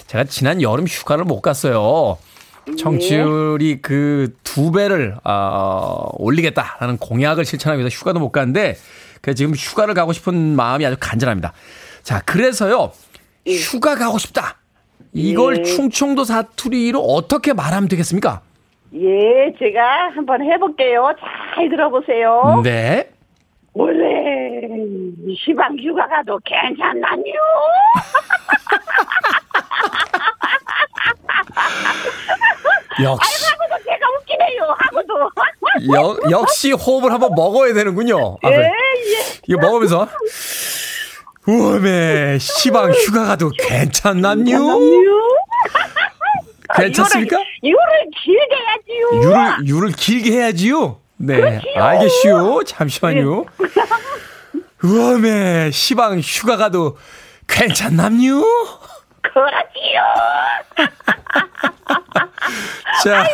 [0.07, 2.19] 제가 지난 여름 휴가를 못 갔어요.
[2.77, 8.75] 청취율이 그 두 배를 어, 올리겠다라는 공약을 실천하기 위해서 휴가도 못 갔는데
[9.21, 11.53] 그 지금 휴가를 가고 싶은 마음이 아주 간절합니다.
[12.03, 12.91] 자, 그래서요.
[13.47, 13.53] 예.
[13.55, 14.57] 휴가 가고 싶다.
[15.13, 15.63] 이걸 예.
[15.63, 18.41] 충청도 사투리로 어떻게 말하면 되겠습니까?
[18.95, 21.13] 예, 제가 한번 해볼게요.
[21.55, 22.63] 잘 들어보세요.
[22.65, 23.11] 네.
[23.75, 24.63] 원래
[25.45, 27.21] 시방 휴가 가도 괜찮나요?
[33.03, 33.45] 역시.
[33.45, 35.31] 아이고, 하고도 제가 웃기네요, 하고도.
[35.95, 38.39] 역, 역시 호흡을 한번 먹어야 되는군요.
[38.43, 38.71] 아, 예, 예.
[39.49, 40.09] 이거 먹으면서.
[41.47, 44.79] 우메, 시방 휴가 가도 괜찮나요?
[46.75, 47.37] 괜찮습니까?
[47.63, 49.23] 유를, 유를 길게 해야지요.
[49.23, 51.01] 유를, 유를 길게 해야지요?
[51.19, 51.37] 네.
[51.37, 51.83] 그렇지요.
[51.83, 52.65] 알겠슈.
[52.67, 53.45] 잠시만요.
[54.83, 56.99] 우메, 시방 휴가 가도
[57.47, 58.41] 괜찮남요?
[59.23, 60.01] 그렇지요.
[63.07, 63.25] 자.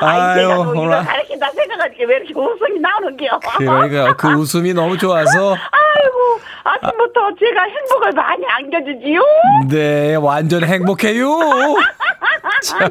[0.00, 1.04] 아유, 오늘.
[1.04, 3.38] 가르친다 생각하니까 왜 이렇게 웃음이 나오는겨.
[3.58, 5.54] 그러니까 그 웃음이 너무 좋아서.
[5.54, 9.20] 아이고, 아침부터 아, 제가 행복을 많이 안겨주지요.
[9.68, 11.38] 네, 완전 행복해요.
[12.64, 12.90] 자,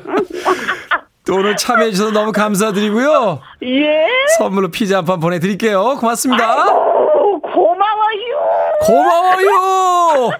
[1.25, 3.41] 또 오늘 참여해주셔서 너무 감사드리고요.
[3.63, 4.07] 예.
[4.37, 5.97] 선물로 피자 한 판 보내드릴게요.
[5.99, 6.63] 고맙습니다.
[6.63, 8.37] 아이고, 고마워요.
[8.83, 10.31] 고마워요.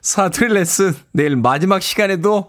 [0.00, 2.48] 사투리 레슨 내일 마지막 시간에도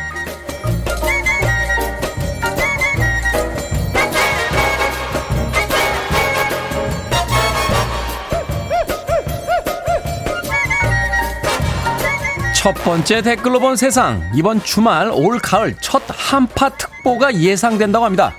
[12.61, 14.21] 첫 번째 댓글로 본 세상.
[14.35, 18.35] 이번 주말 올 가을 첫 한파 특보가 예상된다고 합니다.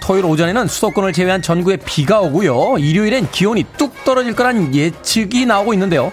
[0.00, 2.78] 토요일 오전에는 수도권을 제외한 전국에 비가 오고요.
[2.78, 6.12] 일요일엔 기온이 뚝 떨어질 거란 예측이 나오고 있는데요.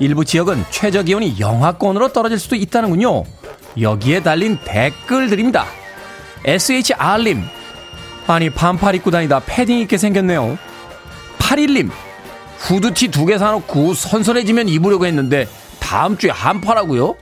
[0.00, 3.24] 일부 지역은 최저 기온이 영하권으로 떨어질 수도 있다는군요.
[3.78, 5.66] 여기에 달린 댓글들입니다.
[6.46, 7.42] SHR님.
[8.26, 10.56] 아니, 반팔 입고 다니다 패딩 입게 생겼네요.
[11.38, 11.90] 8일님.
[12.60, 15.46] 후드티 두 개 사놓고 선선해지면 입으려고 했는데
[15.94, 17.14] 다음 주에 한파라고요?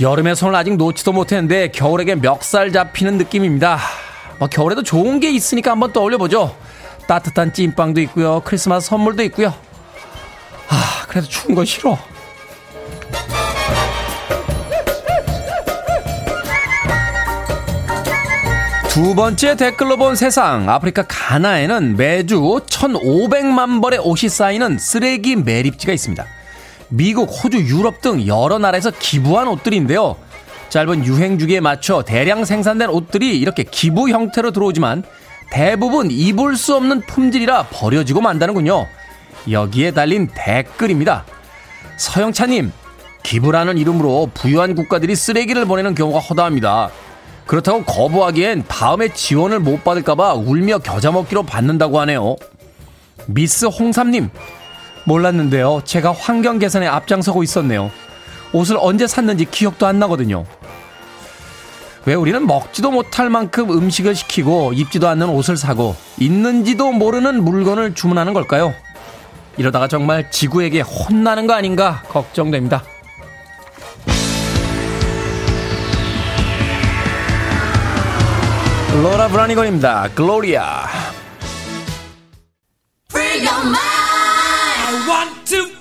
[0.00, 3.78] 여름에 손을 아직 놓지도 못했는데 겨울에게 멱살 잡히는 느낌입니다.
[4.38, 6.56] 뭐 겨울에도 좋은 게 있으니까 한번 떠올려보죠.
[7.06, 8.40] 따뜻한 찐빵도 있고요.
[8.42, 9.48] 크리스마스 선물도 있고요.
[10.70, 11.98] 아, 그래도 추운 건 싫어.
[18.88, 20.70] 두 번째 댓글로 본 세상.
[20.70, 26.35] 아프리카 가나에는 매주 1,500만 벌의 옷이 쌓이는 쓰레기 매립지가 있습니다.
[26.88, 30.16] 미국, 호주, 유럽 등 여러 나라에서 기부한 옷들인데요.
[30.68, 35.04] 짧은 유행 주기에 맞춰 대량 생산된 옷들이 이렇게 기부 형태로 들어오지만
[35.50, 38.86] 대부분 입을 수 없는 품질이라 버려지고 만다는군요.
[39.50, 41.24] 여기에 달린 댓글입니다.
[41.96, 42.72] 서영차님,
[43.22, 46.90] 기부라는 이름으로 부유한 국가들이 쓰레기를 보내는 경우가 허다합니다.
[47.46, 52.36] 그렇다고 거부하기엔 다음에 지원을 못 받을까봐 울며 겨자 먹기로 받는다고 하네요.
[53.26, 54.30] 미스 홍삼님,
[55.06, 55.82] 몰랐는데요.
[55.84, 57.90] 제가 환경 개선에 앞장서고 있었네요.
[58.52, 60.44] 옷을 언제 샀는지 기억도 안 나거든요.
[62.04, 68.32] 왜 우리는 먹지도 못할 만큼 음식을 시키고 입지도 않는 옷을 사고 있는지도 모르는 물건을 주문하는
[68.32, 68.74] 걸까요?
[69.56, 72.84] 이러다가 정말 지구에게 혼나는 거 아닌가 걱정됩니다.
[79.02, 80.08] 로라 브라니건입니다.
[80.14, 80.86] 글로리아.
[85.06, 85.75] One, two.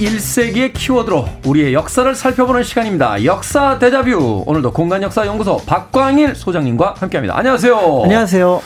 [0.00, 3.24] 21세기의 키워드로 우리의 역사를 살펴보는 시간입니다.
[3.24, 4.44] 역사 대자뷰.
[4.46, 7.36] 오늘도 공간역사연구소 박광일 소장님과 함께합니다.
[7.36, 8.00] 안녕하세요.
[8.04, 8.62] 안녕하세요.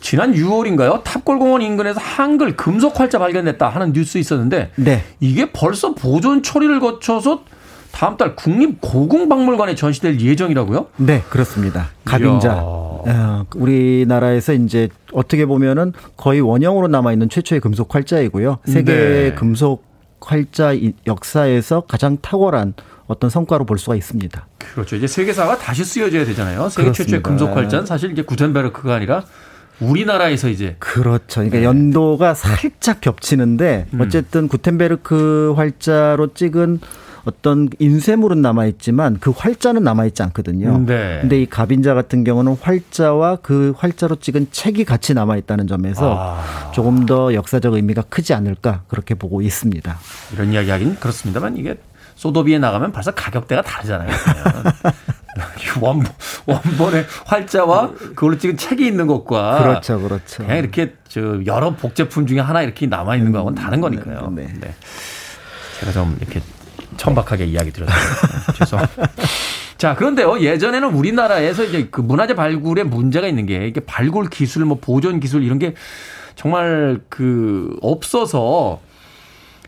[0.00, 1.02] 지난 6월인가요?
[1.04, 5.02] 탑골공원 인근에서 한글 금속 활자 발견됐다 하는 뉴스 있었는데 네.
[5.20, 7.44] 이게 벌써 보존 처리를 거쳐서
[7.92, 10.86] 다음 달 국립고궁박물관에 전시될 예정이라고요?
[10.96, 11.90] 네, 그렇습니다.
[12.04, 12.60] 가빈자.
[12.60, 18.58] 어, 우리나라에서 이제 어떻게 보면은 거의 원형으로 남아 있는 최초의 금속 활자이고요.
[18.66, 19.34] 세계 네.
[19.34, 19.93] 금속
[20.30, 20.72] 활자
[21.06, 22.74] 역사에서 가장 탁월한
[23.06, 24.46] 어떤 성과로 볼 수가 있습니다.
[24.58, 24.96] 그렇죠.
[24.96, 26.68] 이제 세계사가 다시 쓰여져야 되잖아요.
[26.68, 26.92] 세계 그렇습니다.
[26.92, 29.24] 최초의 금속 활자는 사실 이제 구텐베르크가 아니라
[29.80, 31.40] 우리나라에서 이제 그렇죠.
[31.40, 31.64] 그러니까 네.
[31.64, 34.00] 연도가 살짝 겹치는데 음.
[34.00, 36.80] 어쨌든 구텐베르크 활자로 찍은
[37.24, 40.78] 어떤 인쇄물은 남아 있지만 그 활자는 남아 있지 않거든요.
[40.86, 41.18] 네.
[41.20, 46.70] 근데 이 가빈자 같은 경우는 활자와 그 활자로 찍은 책이 같이 남아 있다는 점에서 아.
[46.72, 49.98] 조금 더 역사적 의미가 크지 않을까 그렇게 보고 있습니다.
[50.34, 51.76] 이런 이야기 하긴 그렇습니다만 이게
[52.16, 54.10] 소도비에 나가면 벌써 가격대가 다르잖아요.
[55.80, 56.04] 원,
[56.46, 60.44] 원본의 활자와 그걸로 찍은 책이 있는 것과 그렇죠, 그렇죠.
[60.44, 64.32] 그냥 이렇게 저 여러 복제품 중에 하나 이렇게 남아 있는 거하고는 다른 거니까요.
[64.34, 64.52] 네, 네.
[64.60, 64.74] 네.
[65.80, 66.40] 제가 좀 이렇게
[66.96, 67.96] 천박하게 이야기 드렸어요.
[68.58, 68.78] 죄송.
[69.78, 70.40] 자, 그런데요.
[70.40, 75.42] 예전에는 우리나라에서 이제 그 문화재 발굴에 문제가 있는 게 이게 발굴 기술, 뭐 보존 기술
[75.42, 75.74] 이런 게
[76.36, 78.80] 정말 그 없어서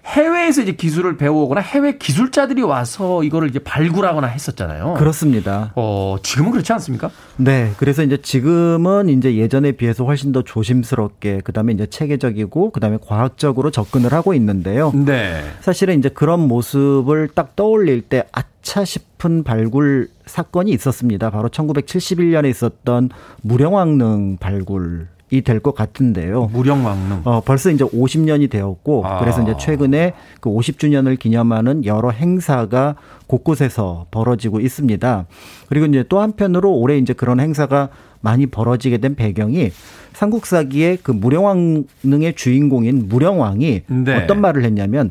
[0.07, 4.95] 해외에서 이제 기술을 배워오거나 해외 기술자들이 와서 이거를 이제 발굴하거나 했었잖아요.
[4.95, 5.73] 그렇습니다.
[5.75, 7.11] 어, 지금은 그렇지 않습니까?
[7.37, 7.73] 네.
[7.77, 14.13] 그래서 이제 지금은 이제 예전에 비해서 훨씬 더 조심스럽게 그다음에 이제 체계적이고 그다음에 과학적으로 접근을
[14.13, 14.93] 하고 있는데요.
[14.95, 15.43] 네.
[15.61, 21.31] 사실은 이제 그런 모습을 딱 떠올릴 때 아차 싶은 발굴 사건이 있었습니다.
[21.31, 23.11] 바로 1971년에 있었던
[23.43, 26.51] 무령왕릉 발굴 이 될 것 같은데요.
[26.53, 27.23] 무령왕릉.
[27.25, 29.19] 어, 벌써 이제 50년이 되었고 아.
[29.19, 32.95] 그래서 이제 최근에 그 50주년을 기념하는 여러 행사가
[33.27, 35.27] 곳곳에서 벌어지고 있습니다.
[35.69, 37.89] 그리고 이제 또 한편으로 올해 이제 그런 행사가
[38.21, 39.71] 많이 벌어지게 된 배경이
[40.13, 44.15] 삼국사기의 그 무령왕릉의 주인공인 무령왕이 네.
[44.17, 45.11] 어떤 말을 했냐면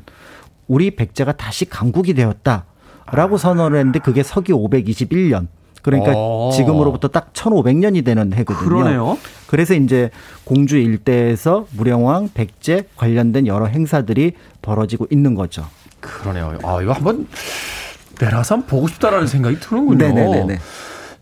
[0.67, 3.37] 우리 백제가 다시 강국이 되었다라고 아.
[3.37, 5.47] 선언을 했는데 그게 서기 521년.
[5.85, 6.49] 그러니까 오.
[6.49, 6.51] 어.
[6.51, 8.67] 지금으로부터 딱 1500년이 되는 해거든요.
[8.67, 9.17] 그러네요.
[9.45, 10.09] 그래서 이제
[10.43, 14.31] 공주 일대에서 무령왕, 백제 관련된 여러 행사들이
[14.63, 15.67] 벌어지고 있는 거죠.
[15.99, 16.57] 그러네요.
[16.63, 17.27] 아, 이거 한번
[18.19, 19.97] 내라서 보고 싶다라는 생각이 드는군요.
[20.07, 20.57] 네네네.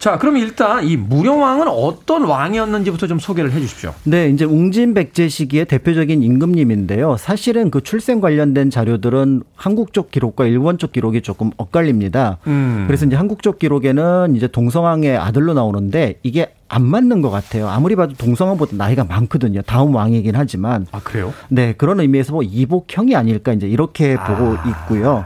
[0.03, 3.93] 자, 그럼 일단 이 무령왕은 어떤 왕이었는지부터 좀 소개를 해 주십시오.
[4.03, 7.15] 네, 이제 웅진백제 시기의 대표적인 임금님인데요.
[7.15, 12.39] 사실은 그 출생 관련된 자료들은 한국 쪽 기록과 일본 쪽 기록이 조금 엇갈립니다.
[12.47, 12.83] 음.
[12.85, 17.69] 그래서 이제 한국 쪽 기록에는 이제 동성왕의 아들로 나오는데 이게 안 맞는 것 같아요.
[17.69, 19.61] 아무리 봐도 동성왕보다 나이가 많거든요.
[19.61, 20.85] 다음 왕이긴 하지만.
[20.91, 21.33] 아, 그래요?
[21.47, 24.63] 네, 그런 의미에서 뭐 이복형이 아닐까 이제 이렇게 보고 아.
[24.67, 25.23] 있고요.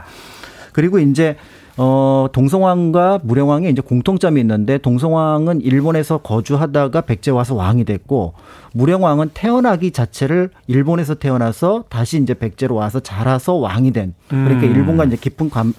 [0.72, 1.34] 그리고 이제
[1.78, 8.34] 어, 동성왕과 무령왕이 이제 공통점이 있는데 동성왕은 일본에서 거주하다가 백제 와서 왕이 됐고
[8.74, 14.74] 무령왕은 태어나기 자체를 일본에서 태어나서 다시 이제 백제로 와서 자라서 왕이 된 그러니까 음.
[14.74, 15.72] 일본과 이제 깊은 감,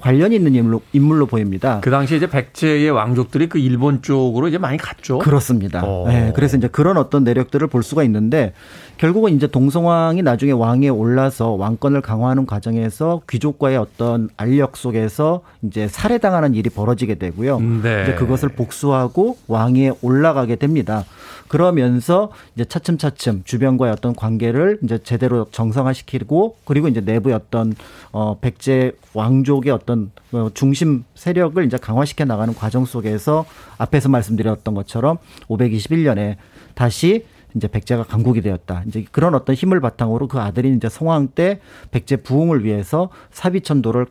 [0.00, 1.80] 관련이 있는 인물로, 인물로 보입니다.
[1.80, 5.18] 그 당시에 이제 백제의 왕족들이 그 일본 쪽으로 이제 많이 갔죠.
[5.18, 5.82] 그렇습니다.
[5.84, 6.04] 어.
[6.06, 8.52] 네, 그래서 이제 그런 어떤 내력들을 볼 수가 있는데
[8.98, 16.54] 결국은 이제 동성왕이 나중에 왕에 올라서 왕권을 강화하는 과정에서 귀족과의 어떤 알력 속에서 이제 살해당하는
[16.54, 17.60] 일이 벌어지게 되고요.
[17.60, 18.04] 네.
[18.04, 21.04] 이제 그것을 복수하고 왕위에 올라가게 됩니다.
[21.48, 27.74] 그러면서 이제 차츰차츰 주변과의 어떤 관계를 이제 제대로 정상화시키고 그리고 이제 내부의 어떤
[28.12, 33.44] 어 백제 왕족의 어떤 어, 중심 세력을 이제 강화시켜 나가는 과정 속에서
[33.78, 35.18] 앞에서 말씀드렸던 것처럼
[35.48, 36.36] 521년에
[36.74, 37.24] 다시
[37.56, 38.82] 이제 백제가 강국이 되었다.
[38.86, 44.06] 이제 그런 어떤 힘을 바탕으로 그 아들이 이제 성왕 때 백제 부흥을 위해서 사비천도를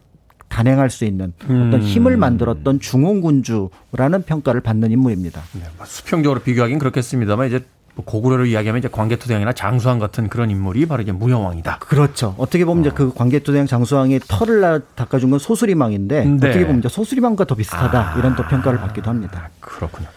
[0.48, 1.82] 단행할 수 있는 어떤 음.
[1.82, 5.42] 힘을 만들었던 중흥군주라는 평가를 받는 인물입니다.
[5.54, 7.66] 네, 뭐 수평적으로 비교하기는 그렇겠습니다만 이제
[7.96, 11.80] 뭐 고구려를 이야기하면 이제 광개토대왕이나 장수왕 같은 그런 인물이 바로 이제 무령왕이다.
[11.80, 12.36] 그렇죠.
[12.38, 12.88] 어떻게 보면 어.
[12.88, 16.48] 이제 그 광개토대왕 장수왕이 털을 닦아준 건 소수리망인데 네.
[16.48, 18.20] 어떻게 보면 이제 소수리망과 더 비슷하다 아.
[18.20, 19.50] 이런 또 평가를 받기도 합니다.
[19.60, 20.08] 그렇군요.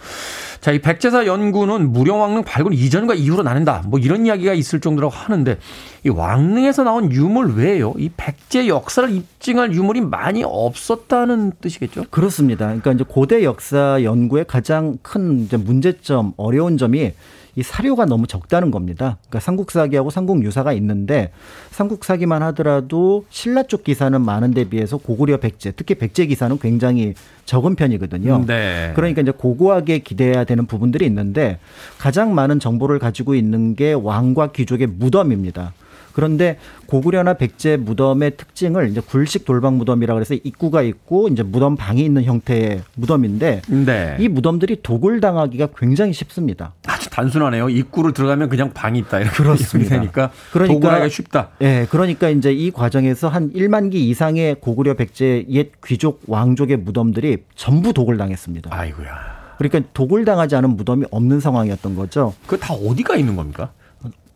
[0.69, 3.85] 자, 이 백제사 연구는 무령왕릉 발굴 이전과 이후로 나눈다.
[3.87, 5.57] 뭐 이런 이야기가 있을 정도라고 하는데
[6.05, 7.95] 이 왕릉에서 나온 유물 외에요.
[7.97, 12.05] 이 백제 역사를 입증할 유물이 많이 없었다는 뜻이겠죠?
[12.11, 12.67] 그렇습니다.
[12.67, 17.15] 그러니까 이제 고대 역사 연구의 가장 큰 문제점, 어려운 점이
[17.59, 19.19] 이 사료가 너무 적다는 겁니다.
[19.23, 21.33] 그러니까 삼국사기하고 삼국유사가 있는데
[21.73, 27.15] 삼국사기만 하더라도 신라 쪽 기사는 많은 데 비해서 고구려 백제, 특히 백제 기사는 굉장히
[27.47, 28.45] 적은 편이거든요.
[28.47, 28.93] 네.
[28.95, 31.59] 그러니까 이제 고고하게 기대해야 되는 부분들이 있는데
[31.99, 35.73] 가장 많은 정보를 가지고 있는 게 왕과 귀족의 무덤입니다.
[36.13, 42.03] 그런데 고구려나 백제 무덤의 특징을 이제 굴식 돌방 무덤이라 그래서 입구가 있고 이제 무덤 방이
[42.05, 44.17] 있는 형태의 무덤인데 네.
[44.19, 46.73] 이 무덤들이 도굴 당하기가 굉장히 쉽습니다.
[46.87, 47.69] 아주 단순하네요.
[47.69, 49.97] 입구를 들어가면 그냥 방이 있다 이렇게 그렇습니다.
[49.97, 51.49] 되니까 그러니까 도굴하기가 쉽다.
[51.61, 56.79] 예, 네, 그러니까 이제 이 과정에서 한 1만 기 이상의 고구려 백제 옛 귀족 왕족의
[56.79, 58.71] 무덤들이 전부 도굴 당했습니다.
[58.73, 59.39] 아이고야.
[59.59, 62.33] 그러니까 도굴 당하지 않은 무덤이 없는 상황이었던 거죠.
[62.47, 63.71] 그 다 어디가 있는 겁니까?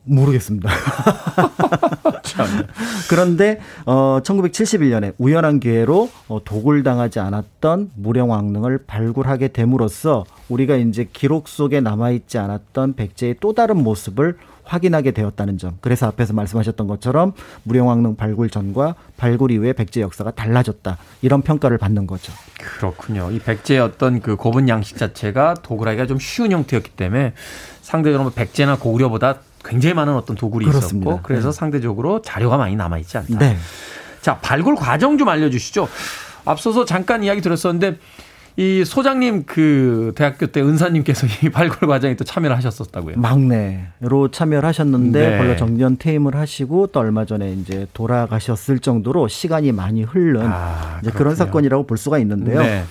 [0.04, 0.70] 모르겠습니다.
[3.08, 11.80] 그런데 어 1971년에 우연한 기회로 어, 도굴당하지 않았던 무령왕릉을 발굴하게 됨으로써 우리가 이제 기록 속에
[11.80, 15.78] 남아 있지 않았던 백제의 또 다른 모습을 확인하게 되었다는 점.
[15.80, 17.32] 그래서 앞에서 말씀하셨던 것처럼
[17.64, 20.98] 무령왕릉 발굴 전과 발굴 이후에 백제 역사가 달라졌다.
[21.20, 22.32] 이런 평가를 받는 거죠.
[22.78, 23.30] 그렇군요.
[23.32, 27.34] 이 백제의 어떤 그 고분 양식 자체가 도굴하기가 좀 쉬운 형태였기 때문에
[27.80, 31.10] 상대적으로 뭐 백제나 고구려보다 굉장히 많은 어떤 도굴이 그렇습니다.
[31.10, 31.56] 있었고 그래서 네.
[31.56, 33.38] 상대적으로 자료가 많이 남아 있지 않다.
[33.38, 33.56] 네.
[34.20, 35.88] 자 발굴 과정 좀 알려 주시죠.
[36.44, 37.98] 앞서서 잠깐 이야기 들었었는데
[38.56, 43.16] 이 소장님 그 대학교 때 은사님께서 이 발굴 과정에 또 참여를 하셨었다고요.
[43.16, 45.38] 막내로 참여를 하셨는데 네.
[45.38, 51.34] 벌써 정년 퇴임을 하시고 또 얼마 전에 이제 돌아가셨을 정도로 시간이 많이 흐른 아, 그런
[51.34, 52.60] 사건이라고 볼 수가 있는데요.
[52.60, 52.84] 네.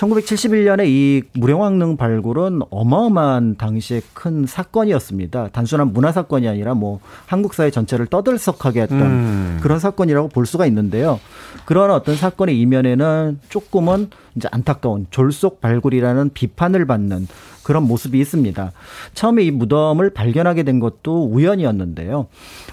[0.00, 5.48] 1971년에 이 무령왕릉 발굴은 어마어마한 당시에 큰 사건이었습니다.
[5.52, 9.58] 단순한 문화 사건이 아니라 뭐 한국 사회 전체를 떠들썩하게 했던 음.
[9.60, 11.20] 그런 사건이라고 볼 수가 있는데요.
[11.66, 17.26] 그런 어떤 사건의 이면에는 조금은 이제 안타까운 졸속 발굴이라는 비판을 받는
[17.62, 18.72] 그런 모습이 있습니다.
[19.14, 22.26] 처음에 이 무덤을 발견하게 된 것도 우연이었는데요.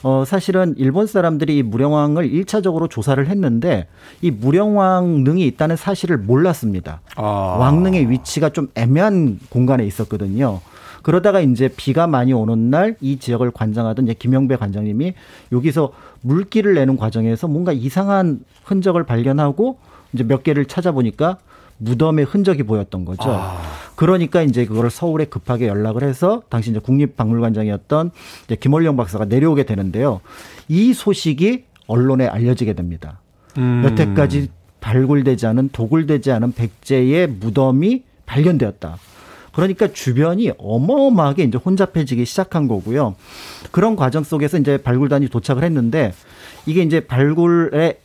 [0.04, 3.88] 어, 사실은 일본 사람들이 이 무령왕을 1차적으로 조사를 했는데
[4.22, 7.02] 이 무령왕릉이 있다는 사실을 몰랐습니다.
[7.16, 7.24] 아.
[7.60, 10.62] 왕릉의 위치가 좀 애매한 공간에 있었거든요.
[11.04, 15.14] 그러다가 이제 비가 많이 오는 날 이 지역을 관장하던 김영배 관장님이
[15.52, 15.92] 여기서
[16.22, 19.78] 물기를 내는 과정에서 뭔가 이상한 흔적을 발견하고
[20.14, 21.38] 이제 몇 개를 찾아보니까
[21.78, 23.30] 무덤의 흔적이 보였던 거죠.
[23.30, 23.62] 아.
[23.96, 28.12] 그러니까 이제 그거를 서울에 급하게 연락을 해서 당시 이제 국립박물관장이었던
[28.46, 30.22] 이제 김월령 박사가 내려오게 되는데요.
[30.68, 33.20] 이 소식이 언론에 알려지게 됩니다.
[33.58, 33.84] 음.
[33.86, 34.50] 여태까지
[34.82, 38.98] 발굴되지 않은 도굴되지 않은 백제의 무덤이 발견되었다.
[39.52, 43.16] 그러니까 주변이 어마어마하게 이제 혼잡해지기 시작한 거고요.
[43.72, 46.14] 그런 과정 속에서 이제 발굴단이 도착을 했는데
[46.68, 48.00] 이게 이제 발굴에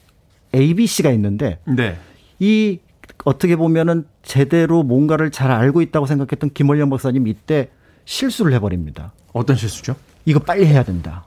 [0.55, 1.99] ABC가 있는데 네.
[2.39, 2.79] 이
[3.25, 7.71] 어떻게 보면은 제대로 뭔가를 잘 알고 있다고 생각했던 김월령 박사님 이때
[8.05, 9.13] 실수를 해버립니다.
[9.33, 9.95] 어떤 실수죠?
[10.25, 11.25] 이거 빨리 해야 된다.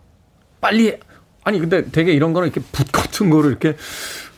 [0.62, 0.98] 빨리
[1.44, 3.76] 아니 근데 되게 이런 거는 이렇게 붓 같은 거를 이렇게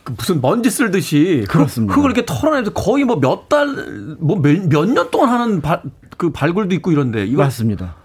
[0.04, 1.94] 그 무슨 먼지 쓸듯이 그렇습니다.
[1.96, 3.68] 그걸 이렇게 털어내도 거의 뭐 몇 달
[4.20, 5.82] 뭐 몇년 동안 하는 발,
[6.18, 7.96] 그 발굴도 있고 이런데 이거 맞습니다.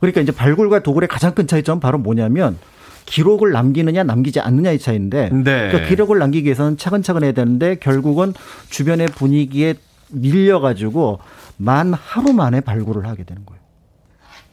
[0.00, 2.58] 그러니까 이제 발굴과 도굴의 가장 큰 차이점 바로 뭐냐면
[3.06, 5.42] 기록을 남기느냐 남기지 않느냐의 차이인데 네.
[5.42, 8.34] 그러니까 기록을 남기기 위해서는 차근차근 해야 되는데 결국은
[8.68, 9.74] 주변의 분위기에
[10.10, 11.20] 밀려가지고
[11.56, 13.60] 만 하루 만에 발굴을 하게 되는 거예요.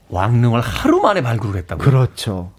[0.10, 1.86] 왕릉을 하루 만에 발굴을 했다고요?
[1.86, 2.51] 그렇죠.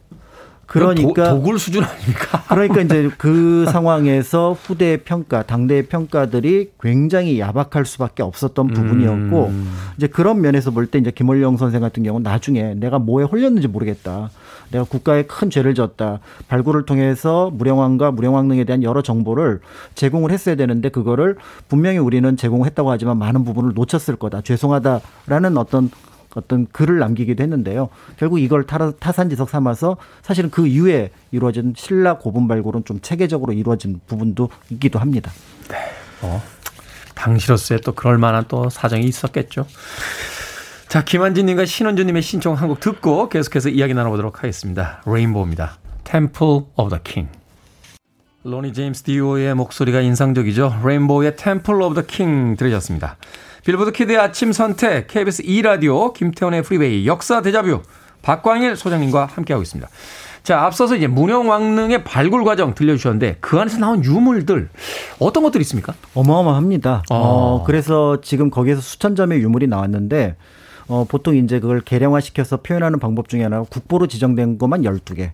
[0.67, 2.43] 그러니까 도, 굴 수준 아닙니까?
[2.49, 9.71] 그러니까 이제 그 상황에서 후대의 평가, 당대의 평가들이 굉장히 야박할 수밖에 없었던 부분이었고 음.
[9.97, 14.31] 이제 그런 면에서 볼 때 이제 김월령 선생 같은 경우는 나중에 내가 뭐에 홀렸는지 모르겠다.
[14.75, 16.18] 내가 국가에 큰 죄를 졌다.
[16.49, 19.61] 발굴을 통해서 무령왕과 무령왕릉에 대한 여러 정보를
[19.95, 21.37] 제공을 했어야 되는데 그거를
[21.68, 24.41] 분명히 우리는 제공했다고 하지만 많은 부분을 놓쳤을 거다.
[24.43, 25.91] 죄송하다라는 어떤
[26.35, 27.89] 어떤 글을 남기기도 했는데요.
[28.16, 34.49] 결국 이걸 타산지석 삼아서 사실은 그 이후에 이루어진 신라 고분 발굴은 좀 체계적으로 이루어진 부분도
[34.70, 35.31] 있기도 합니다.
[35.70, 35.77] 네.
[36.22, 36.43] 어,
[37.14, 39.66] 당시로서의 또 그럴 만한 또 사정이 있었겠죠.
[40.95, 45.03] 자, 김한진님과 신원주님의 신청 한곡 듣고 계속해서 이야기 나눠보도록 하겠습니다.
[45.05, 45.79] 레인보우입니다.
[46.05, 47.37] Temple of the King.
[48.45, 50.83] 로니 제임스 디오의 목소리가 인상적이죠.
[50.85, 53.17] 레인보우의 Temple of the King 들으셨습니다.
[53.65, 57.83] 빌보드 kid의 아침 선택, KBS 2라디오, 김태훈의 프리웨이, 역사 데자뷰,
[58.23, 59.91] 박광일 소장님과 함께하고 있습니다.
[60.45, 64.69] 자, 앞서서 이제 무령왕릉의 발굴 과정 들려주셨는데 그 안에서 나온 유물들
[65.19, 65.93] 어떤 것들이 있습니까?
[66.15, 67.03] 어마어마합니다.
[67.11, 67.17] 어.
[67.17, 70.37] 어, 그래서 지금 거기에서 수천 점의 유물이 나왔는데
[70.89, 75.30] 어, 보통 이제 그걸 계량화시켜서 표현하는 방법 중에 하나가 국보로 지정된 것만 12개.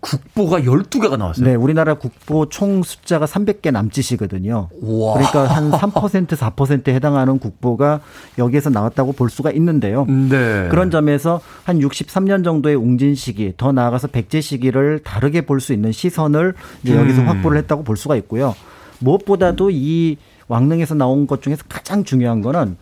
[0.00, 1.46] 국보가 12개가 나왔어요.
[1.46, 4.68] 네, 우리나라 국보 총 숫자가 300개 남짓이거든요.
[4.82, 5.12] 와.
[5.14, 8.00] 그러니까 한 3% 4%에 해당하는 국보가
[8.36, 10.04] 여기에서 나왔다고 볼 수가 있는데요.
[10.06, 10.66] 네.
[10.70, 15.92] 그런 점에서 한 63년 정도의 웅진 시기, 더 나아가서 백제 시기를 다르게 볼 수 있는
[15.92, 17.28] 시선을 이제 여기서 음.
[17.28, 18.56] 확보를 했다고 볼 수가 있고요.
[18.98, 20.16] 무엇보다도 이
[20.48, 22.76] 왕릉에서 나온 것 중에서 가장 중요한 거는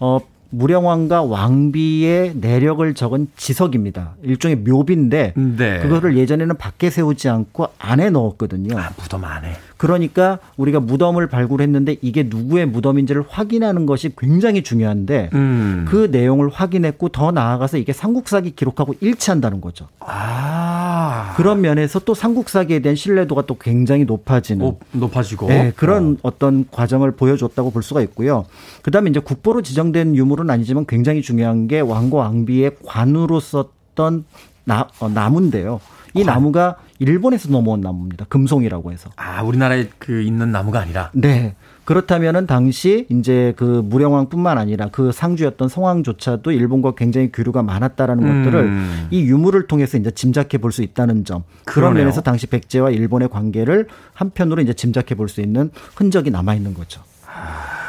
[0.00, 0.18] 어
[0.58, 4.14] 무령왕과 왕비의 내력을 적은 지석입니다.
[4.22, 5.80] 일종의 묘비인데 네.
[5.80, 8.78] 그거를 예전에는 밖에 세우지 않고 안에 넣었거든요.
[8.78, 9.52] 아, 무덤 안에.
[9.76, 15.84] 그러니까 우리가 무덤을 발굴했는데 이게 누구의 무덤인지를 확인하는 것이 굉장히 중요한데 음.
[15.88, 19.88] 그 내용을 확인했고 더 나아가서 이게 삼국사기 기록하고 일치한다는 거죠.
[20.00, 21.34] 아.
[21.36, 26.38] 그런 면에서 또 삼국사기에 대한 신뢰도가 또 굉장히 높아지는 오, 높아지고 네, 그런 어.
[26.38, 28.44] 떤 과정을 보여줬다고 볼 수가 있고요.
[28.82, 34.24] 그다음에 이제 국보로 지정된 유물은 아니지만 굉장히 중요한 게 왕과 왕비의 관으로 썼던
[34.64, 35.80] 나, 어, 나무인데요.
[36.14, 36.34] 이 관.
[36.34, 38.24] 나무가 일본에서 넘어온 나무입니다.
[38.28, 39.10] 금송이라고 해서.
[39.16, 41.10] 아, 우리나라에 그 있는 나무가 아니라.
[41.12, 41.54] 네.
[41.84, 48.44] 그렇다면은 당시 이제 그 무령왕뿐만 아니라 그 상주였던 성왕조차도 일본과 굉장히 교류가 많았다라는 음.
[48.44, 48.80] 것들을
[49.10, 51.42] 이 유물을 통해서 이제 짐작해 볼 수 있다는 점.
[51.66, 52.04] 그런 그러네요.
[52.04, 57.02] 면에서 당시 백제와 일본의 관계를 한편으로 이제 짐작해 볼 수 있는 흔적이 남아 있는 거죠.
[57.26, 57.83] 아.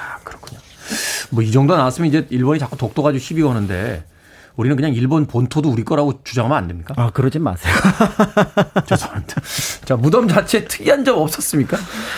[1.32, 4.04] 뭐 이 정도 나왔으면 이제 일본이 자꾸 독도 가지고 시비 거는데
[4.56, 6.94] 우리는 그냥 일본 본토도 우리 거라고 주장하면 안 됩니까?
[6.98, 7.74] 아, 그러진 마세요.
[8.88, 9.42] 죄송합니다.
[9.84, 11.78] 자, 무덤 자체에 특이한 점 없었습니까?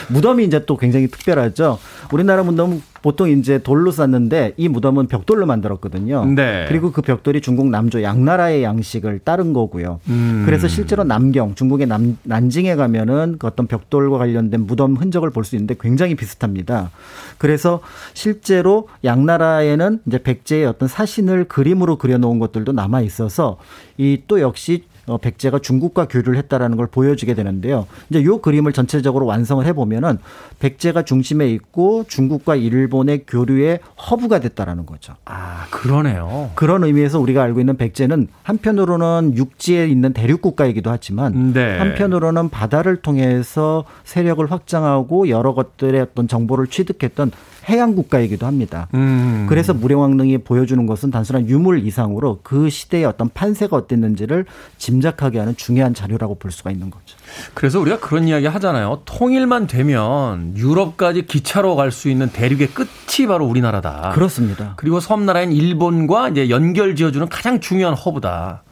[0.10, 1.80] 무덤이 이제 또 굉장히 특별하죠.
[2.12, 6.26] 우리나라 무덤 보통 이제 돌로 쌓는데 이 무덤은 벽돌로 만들었거든요.
[6.26, 6.66] 네.
[6.68, 10.02] 그리고 그 벽돌이 중국 남조 양나라의 양식을 따른 거고요.
[10.10, 10.44] 음.
[10.46, 15.56] 그래서 실제로 남경, 중국의 남, 난징에 가면은 그 어떤 벽돌과 관련된 무덤 흔적을 볼 수
[15.56, 16.92] 있는데 굉장히 비슷합니다.
[17.38, 17.80] 그래서
[18.14, 23.58] 실제로 양나라에는 이제 백제의 어떤 사신을 그림으로 그려놓은 것들도 남아 있어서
[23.98, 27.88] 이 또 역시 어, 백제가 중국과 교류를 했다라는 걸 보여주게 되는데요.
[28.10, 30.18] 이제 요 그림을 전체적으로 완성을 해보면은
[30.60, 33.80] 백제가 중심에 있고 중국과 일본의 교류의
[34.10, 35.16] 허브가 됐다라는 거죠.
[35.24, 36.52] 아 그러네요.
[36.56, 41.78] 그런 의미에서 우리가 알고 있는 백제는 한편으로는 육지에 있는 대륙 국가이기도 하지만 네.
[41.78, 47.32] 한편으로는 바다를 통해서 세력을 확장하고 여러 것들의 어떤 정보를 취득했던
[47.70, 48.88] 해양 국가이기도 합니다.
[48.94, 49.46] 음.
[49.50, 54.46] 그래서 무령왕릉이 보여주는 것은 단순한 유물 이상으로 그 시대의 어떤 판세가 어땠는지를
[54.78, 57.18] 짐작하게 하는 중요한 자료라고 볼 수가 있는 거죠.
[57.54, 59.02] 그래서 우리가 그런 이야기 하잖아요.
[59.06, 64.12] 통일만 되면 유럽까지 기차로 갈 수 있는 대륙의 끝이 바로 우리나라다.
[64.14, 64.74] 그렇습니다.
[64.76, 68.64] 그리고 섬나라인 일본과 이제 연결 지어주는 가장 중요한 허브다.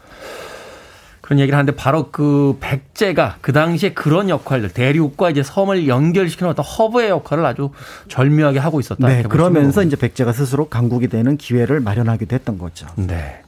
[1.25, 6.63] 그런 얘기를 하는데 바로 그 백제가 그 당시에 그런 역할들 대륙과 이제 섬을 연결시키는 어떤
[6.63, 7.71] 허브의 역할을 아주
[8.09, 9.07] 절묘하게 하고 있었다.
[9.07, 12.85] 네, 그러면서 이제 백제가 스스로 강국이 되는 기회를 마련하기도 했던 거죠.
[12.95, 13.41] 네.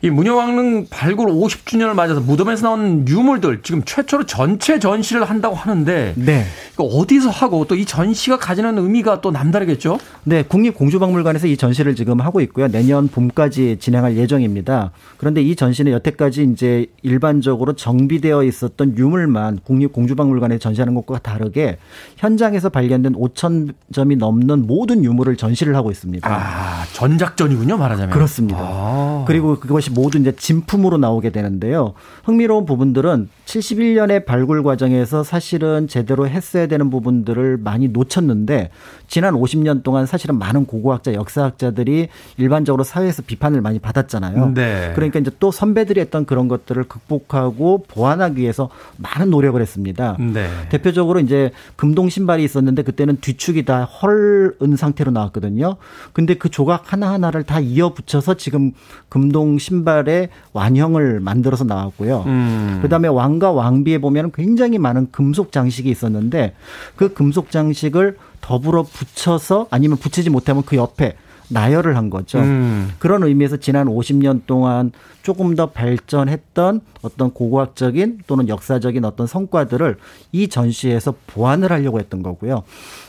[0.00, 6.44] 이 문여왕릉 발굴 50주년을 맞아서 무덤에서 나온 유물들 지금 최초로 전체 전시를 한다고 하는데 네.
[6.78, 9.98] 어디서 하고 또 이 전시가 가지는 의미가 또 남다르겠죠?
[10.22, 12.68] 네, 국립공주박물관에서 이 전시를 지금 하고 있고요.
[12.68, 14.92] 내년 봄까지 진행할 예정입니다.
[15.16, 21.78] 그런데 이 전시는 여태까지 이제 일반적으로 정비되어 있었던 유물만 국립공주박물관에 전시하는 것과 다르게
[22.18, 26.28] 현장에서 발견된 5천 점이 넘는 모든 유물을 전시를 하고 있습니다.
[26.30, 28.10] 아, 전작전이군요, 말하자면.
[28.14, 28.60] 그렇습니다.
[28.60, 29.24] 아.
[29.26, 31.94] 그리고 그것이 모두 이제 진품으로 나오게 되는데요.
[32.24, 38.70] 흥미로운 부분들은 71년의 발굴 과정에서 사실은 제대로 했어야 되는 부분들을 많이 놓쳤는데
[39.08, 44.52] 지난 50년 동안 사실은 많은 고고학자, 역사학자들이 일반적으로 사회에서 비판을 많이 받았잖아요.
[44.54, 44.92] 네.
[44.94, 50.16] 그러니까 이제 또 선배들이 했던 그런 것들을 극복하고 보완하기 위해서 많은 노력을 했습니다.
[50.18, 50.48] 네.
[50.70, 55.76] 대표적으로 이제 금동 신발이 있었는데 그때는 뒤축이 다 헐은 상태로 나왔거든요.
[56.12, 58.72] 근데 그 조각 하나하나를 다 이어 붙여서 지금
[59.08, 62.24] 금동 신발의 완형을 만들어서 나왔고요.
[62.26, 62.78] 음.
[62.82, 66.54] 그다음에 왕과 왕비에 보면 굉장히 많은 금속 장식이 있었는데
[66.96, 71.16] 그 금속 장식을 더불어 붙여서 아니면 붙이지 못하면 그 옆에
[71.48, 72.38] 나열을 한 거죠.
[72.38, 72.90] 음.
[72.98, 74.90] 그런 의미에서 지난 50년 동안
[75.22, 79.96] 조금 더 발전했던 어떤 고고학적인 또는 역사적인 어떤 성과들을
[80.32, 82.62] 이 전시에서 보완을 하려고 했던 거고요.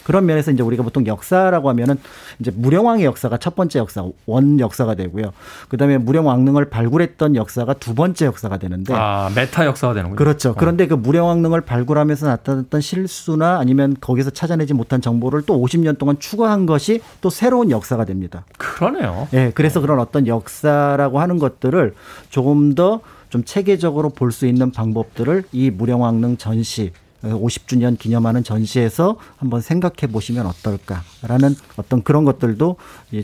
[0.03, 1.97] 그런 면에서 이제 우리가 보통 역사라고 하면은
[2.39, 5.31] 이제 무령왕의 역사가 첫 번째 역사, 원 역사가 되고요.
[5.69, 10.17] 그다음에 무령왕릉을 발굴했던 역사가 두 번째 역사가 되는데 아, 메타 역사가 되는군요.
[10.17, 10.49] 그렇죠.
[10.51, 10.55] 어.
[10.57, 16.65] 그런데 그 무령왕릉을 발굴하면서 나타났던 실수나 아니면 거기서 찾아내지 못한 정보를 또 50년 동안 추가한
[16.65, 18.43] 것이 또 새로운 역사가 됩니다.
[18.57, 19.27] 그러네요.
[19.33, 21.93] 예, 그래서 그런 어떤 역사라고 하는 것들을
[22.29, 26.91] 조금 더좀 체계적으로 볼 수 있는 방법들을 이 무령왕릉 전시
[27.23, 32.75] 50주년 기념하는 전시에서 한번 생각해 보시면 어떨까라는 어떤 그런 것들도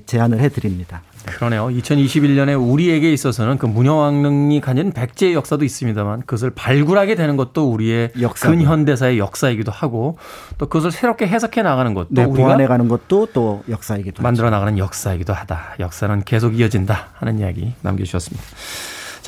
[0.05, 1.01] 제안을 해 드립니다.
[1.25, 1.67] 그러네요.
[1.67, 8.55] 2021년에 우리에게 있어서는 그 문영왕릉이 가진 백제의 역사도 있습니다만 그것을 발굴하게 되는 것도 우리의 역사고.
[8.55, 10.17] 근현대사의 역사이기도 하고
[10.57, 14.55] 또 그것을 새롭게 해석해 나가는 것도 네, 보완해 가는 것도 또 역사이기도 만들어 하죠.
[14.55, 15.75] 나가는 역사이기도 하다.
[15.79, 18.43] 역사는 계속 이어진다 하는 이야기 남겨주셨습니다.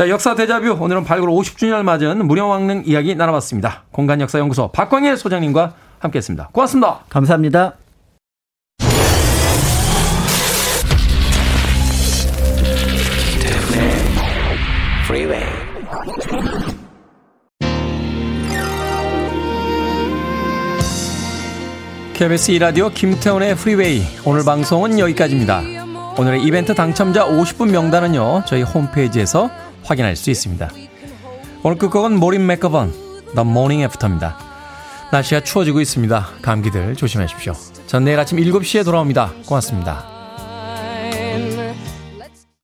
[0.01, 0.77] 자, 역사 대자뷰.
[0.79, 3.83] 오늘은 발굴 50주년을 맞은 무령왕릉 이야기 나눠봤습니다.
[3.91, 6.49] 공간역사연구소 박광일 소장님과 함께 했습니다.
[6.51, 7.01] 고맙습니다.
[7.07, 7.75] 감사합니다.
[22.15, 25.61] KBS 2라디오 김태훈의 프리웨이 오늘 방송은 여기까지입니다.
[26.17, 28.45] 오늘의 이벤트 당첨자 50분 명단은요.
[28.47, 29.51] 저희 홈페이지에서
[29.83, 30.69] 확인할 수 있습니다.
[31.63, 32.91] 오늘 끝곡은 모린 맥커번
[33.35, 34.37] The Morning After입니다.
[35.11, 36.27] 날씨가 추워지고 있습니다.
[36.41, 37.53] 감기들 조심하십시오.
[37.87, 39.33] 전 내일 아침 7시에 돌아옵니다.
[39.45, 40.10] 고맙습니다.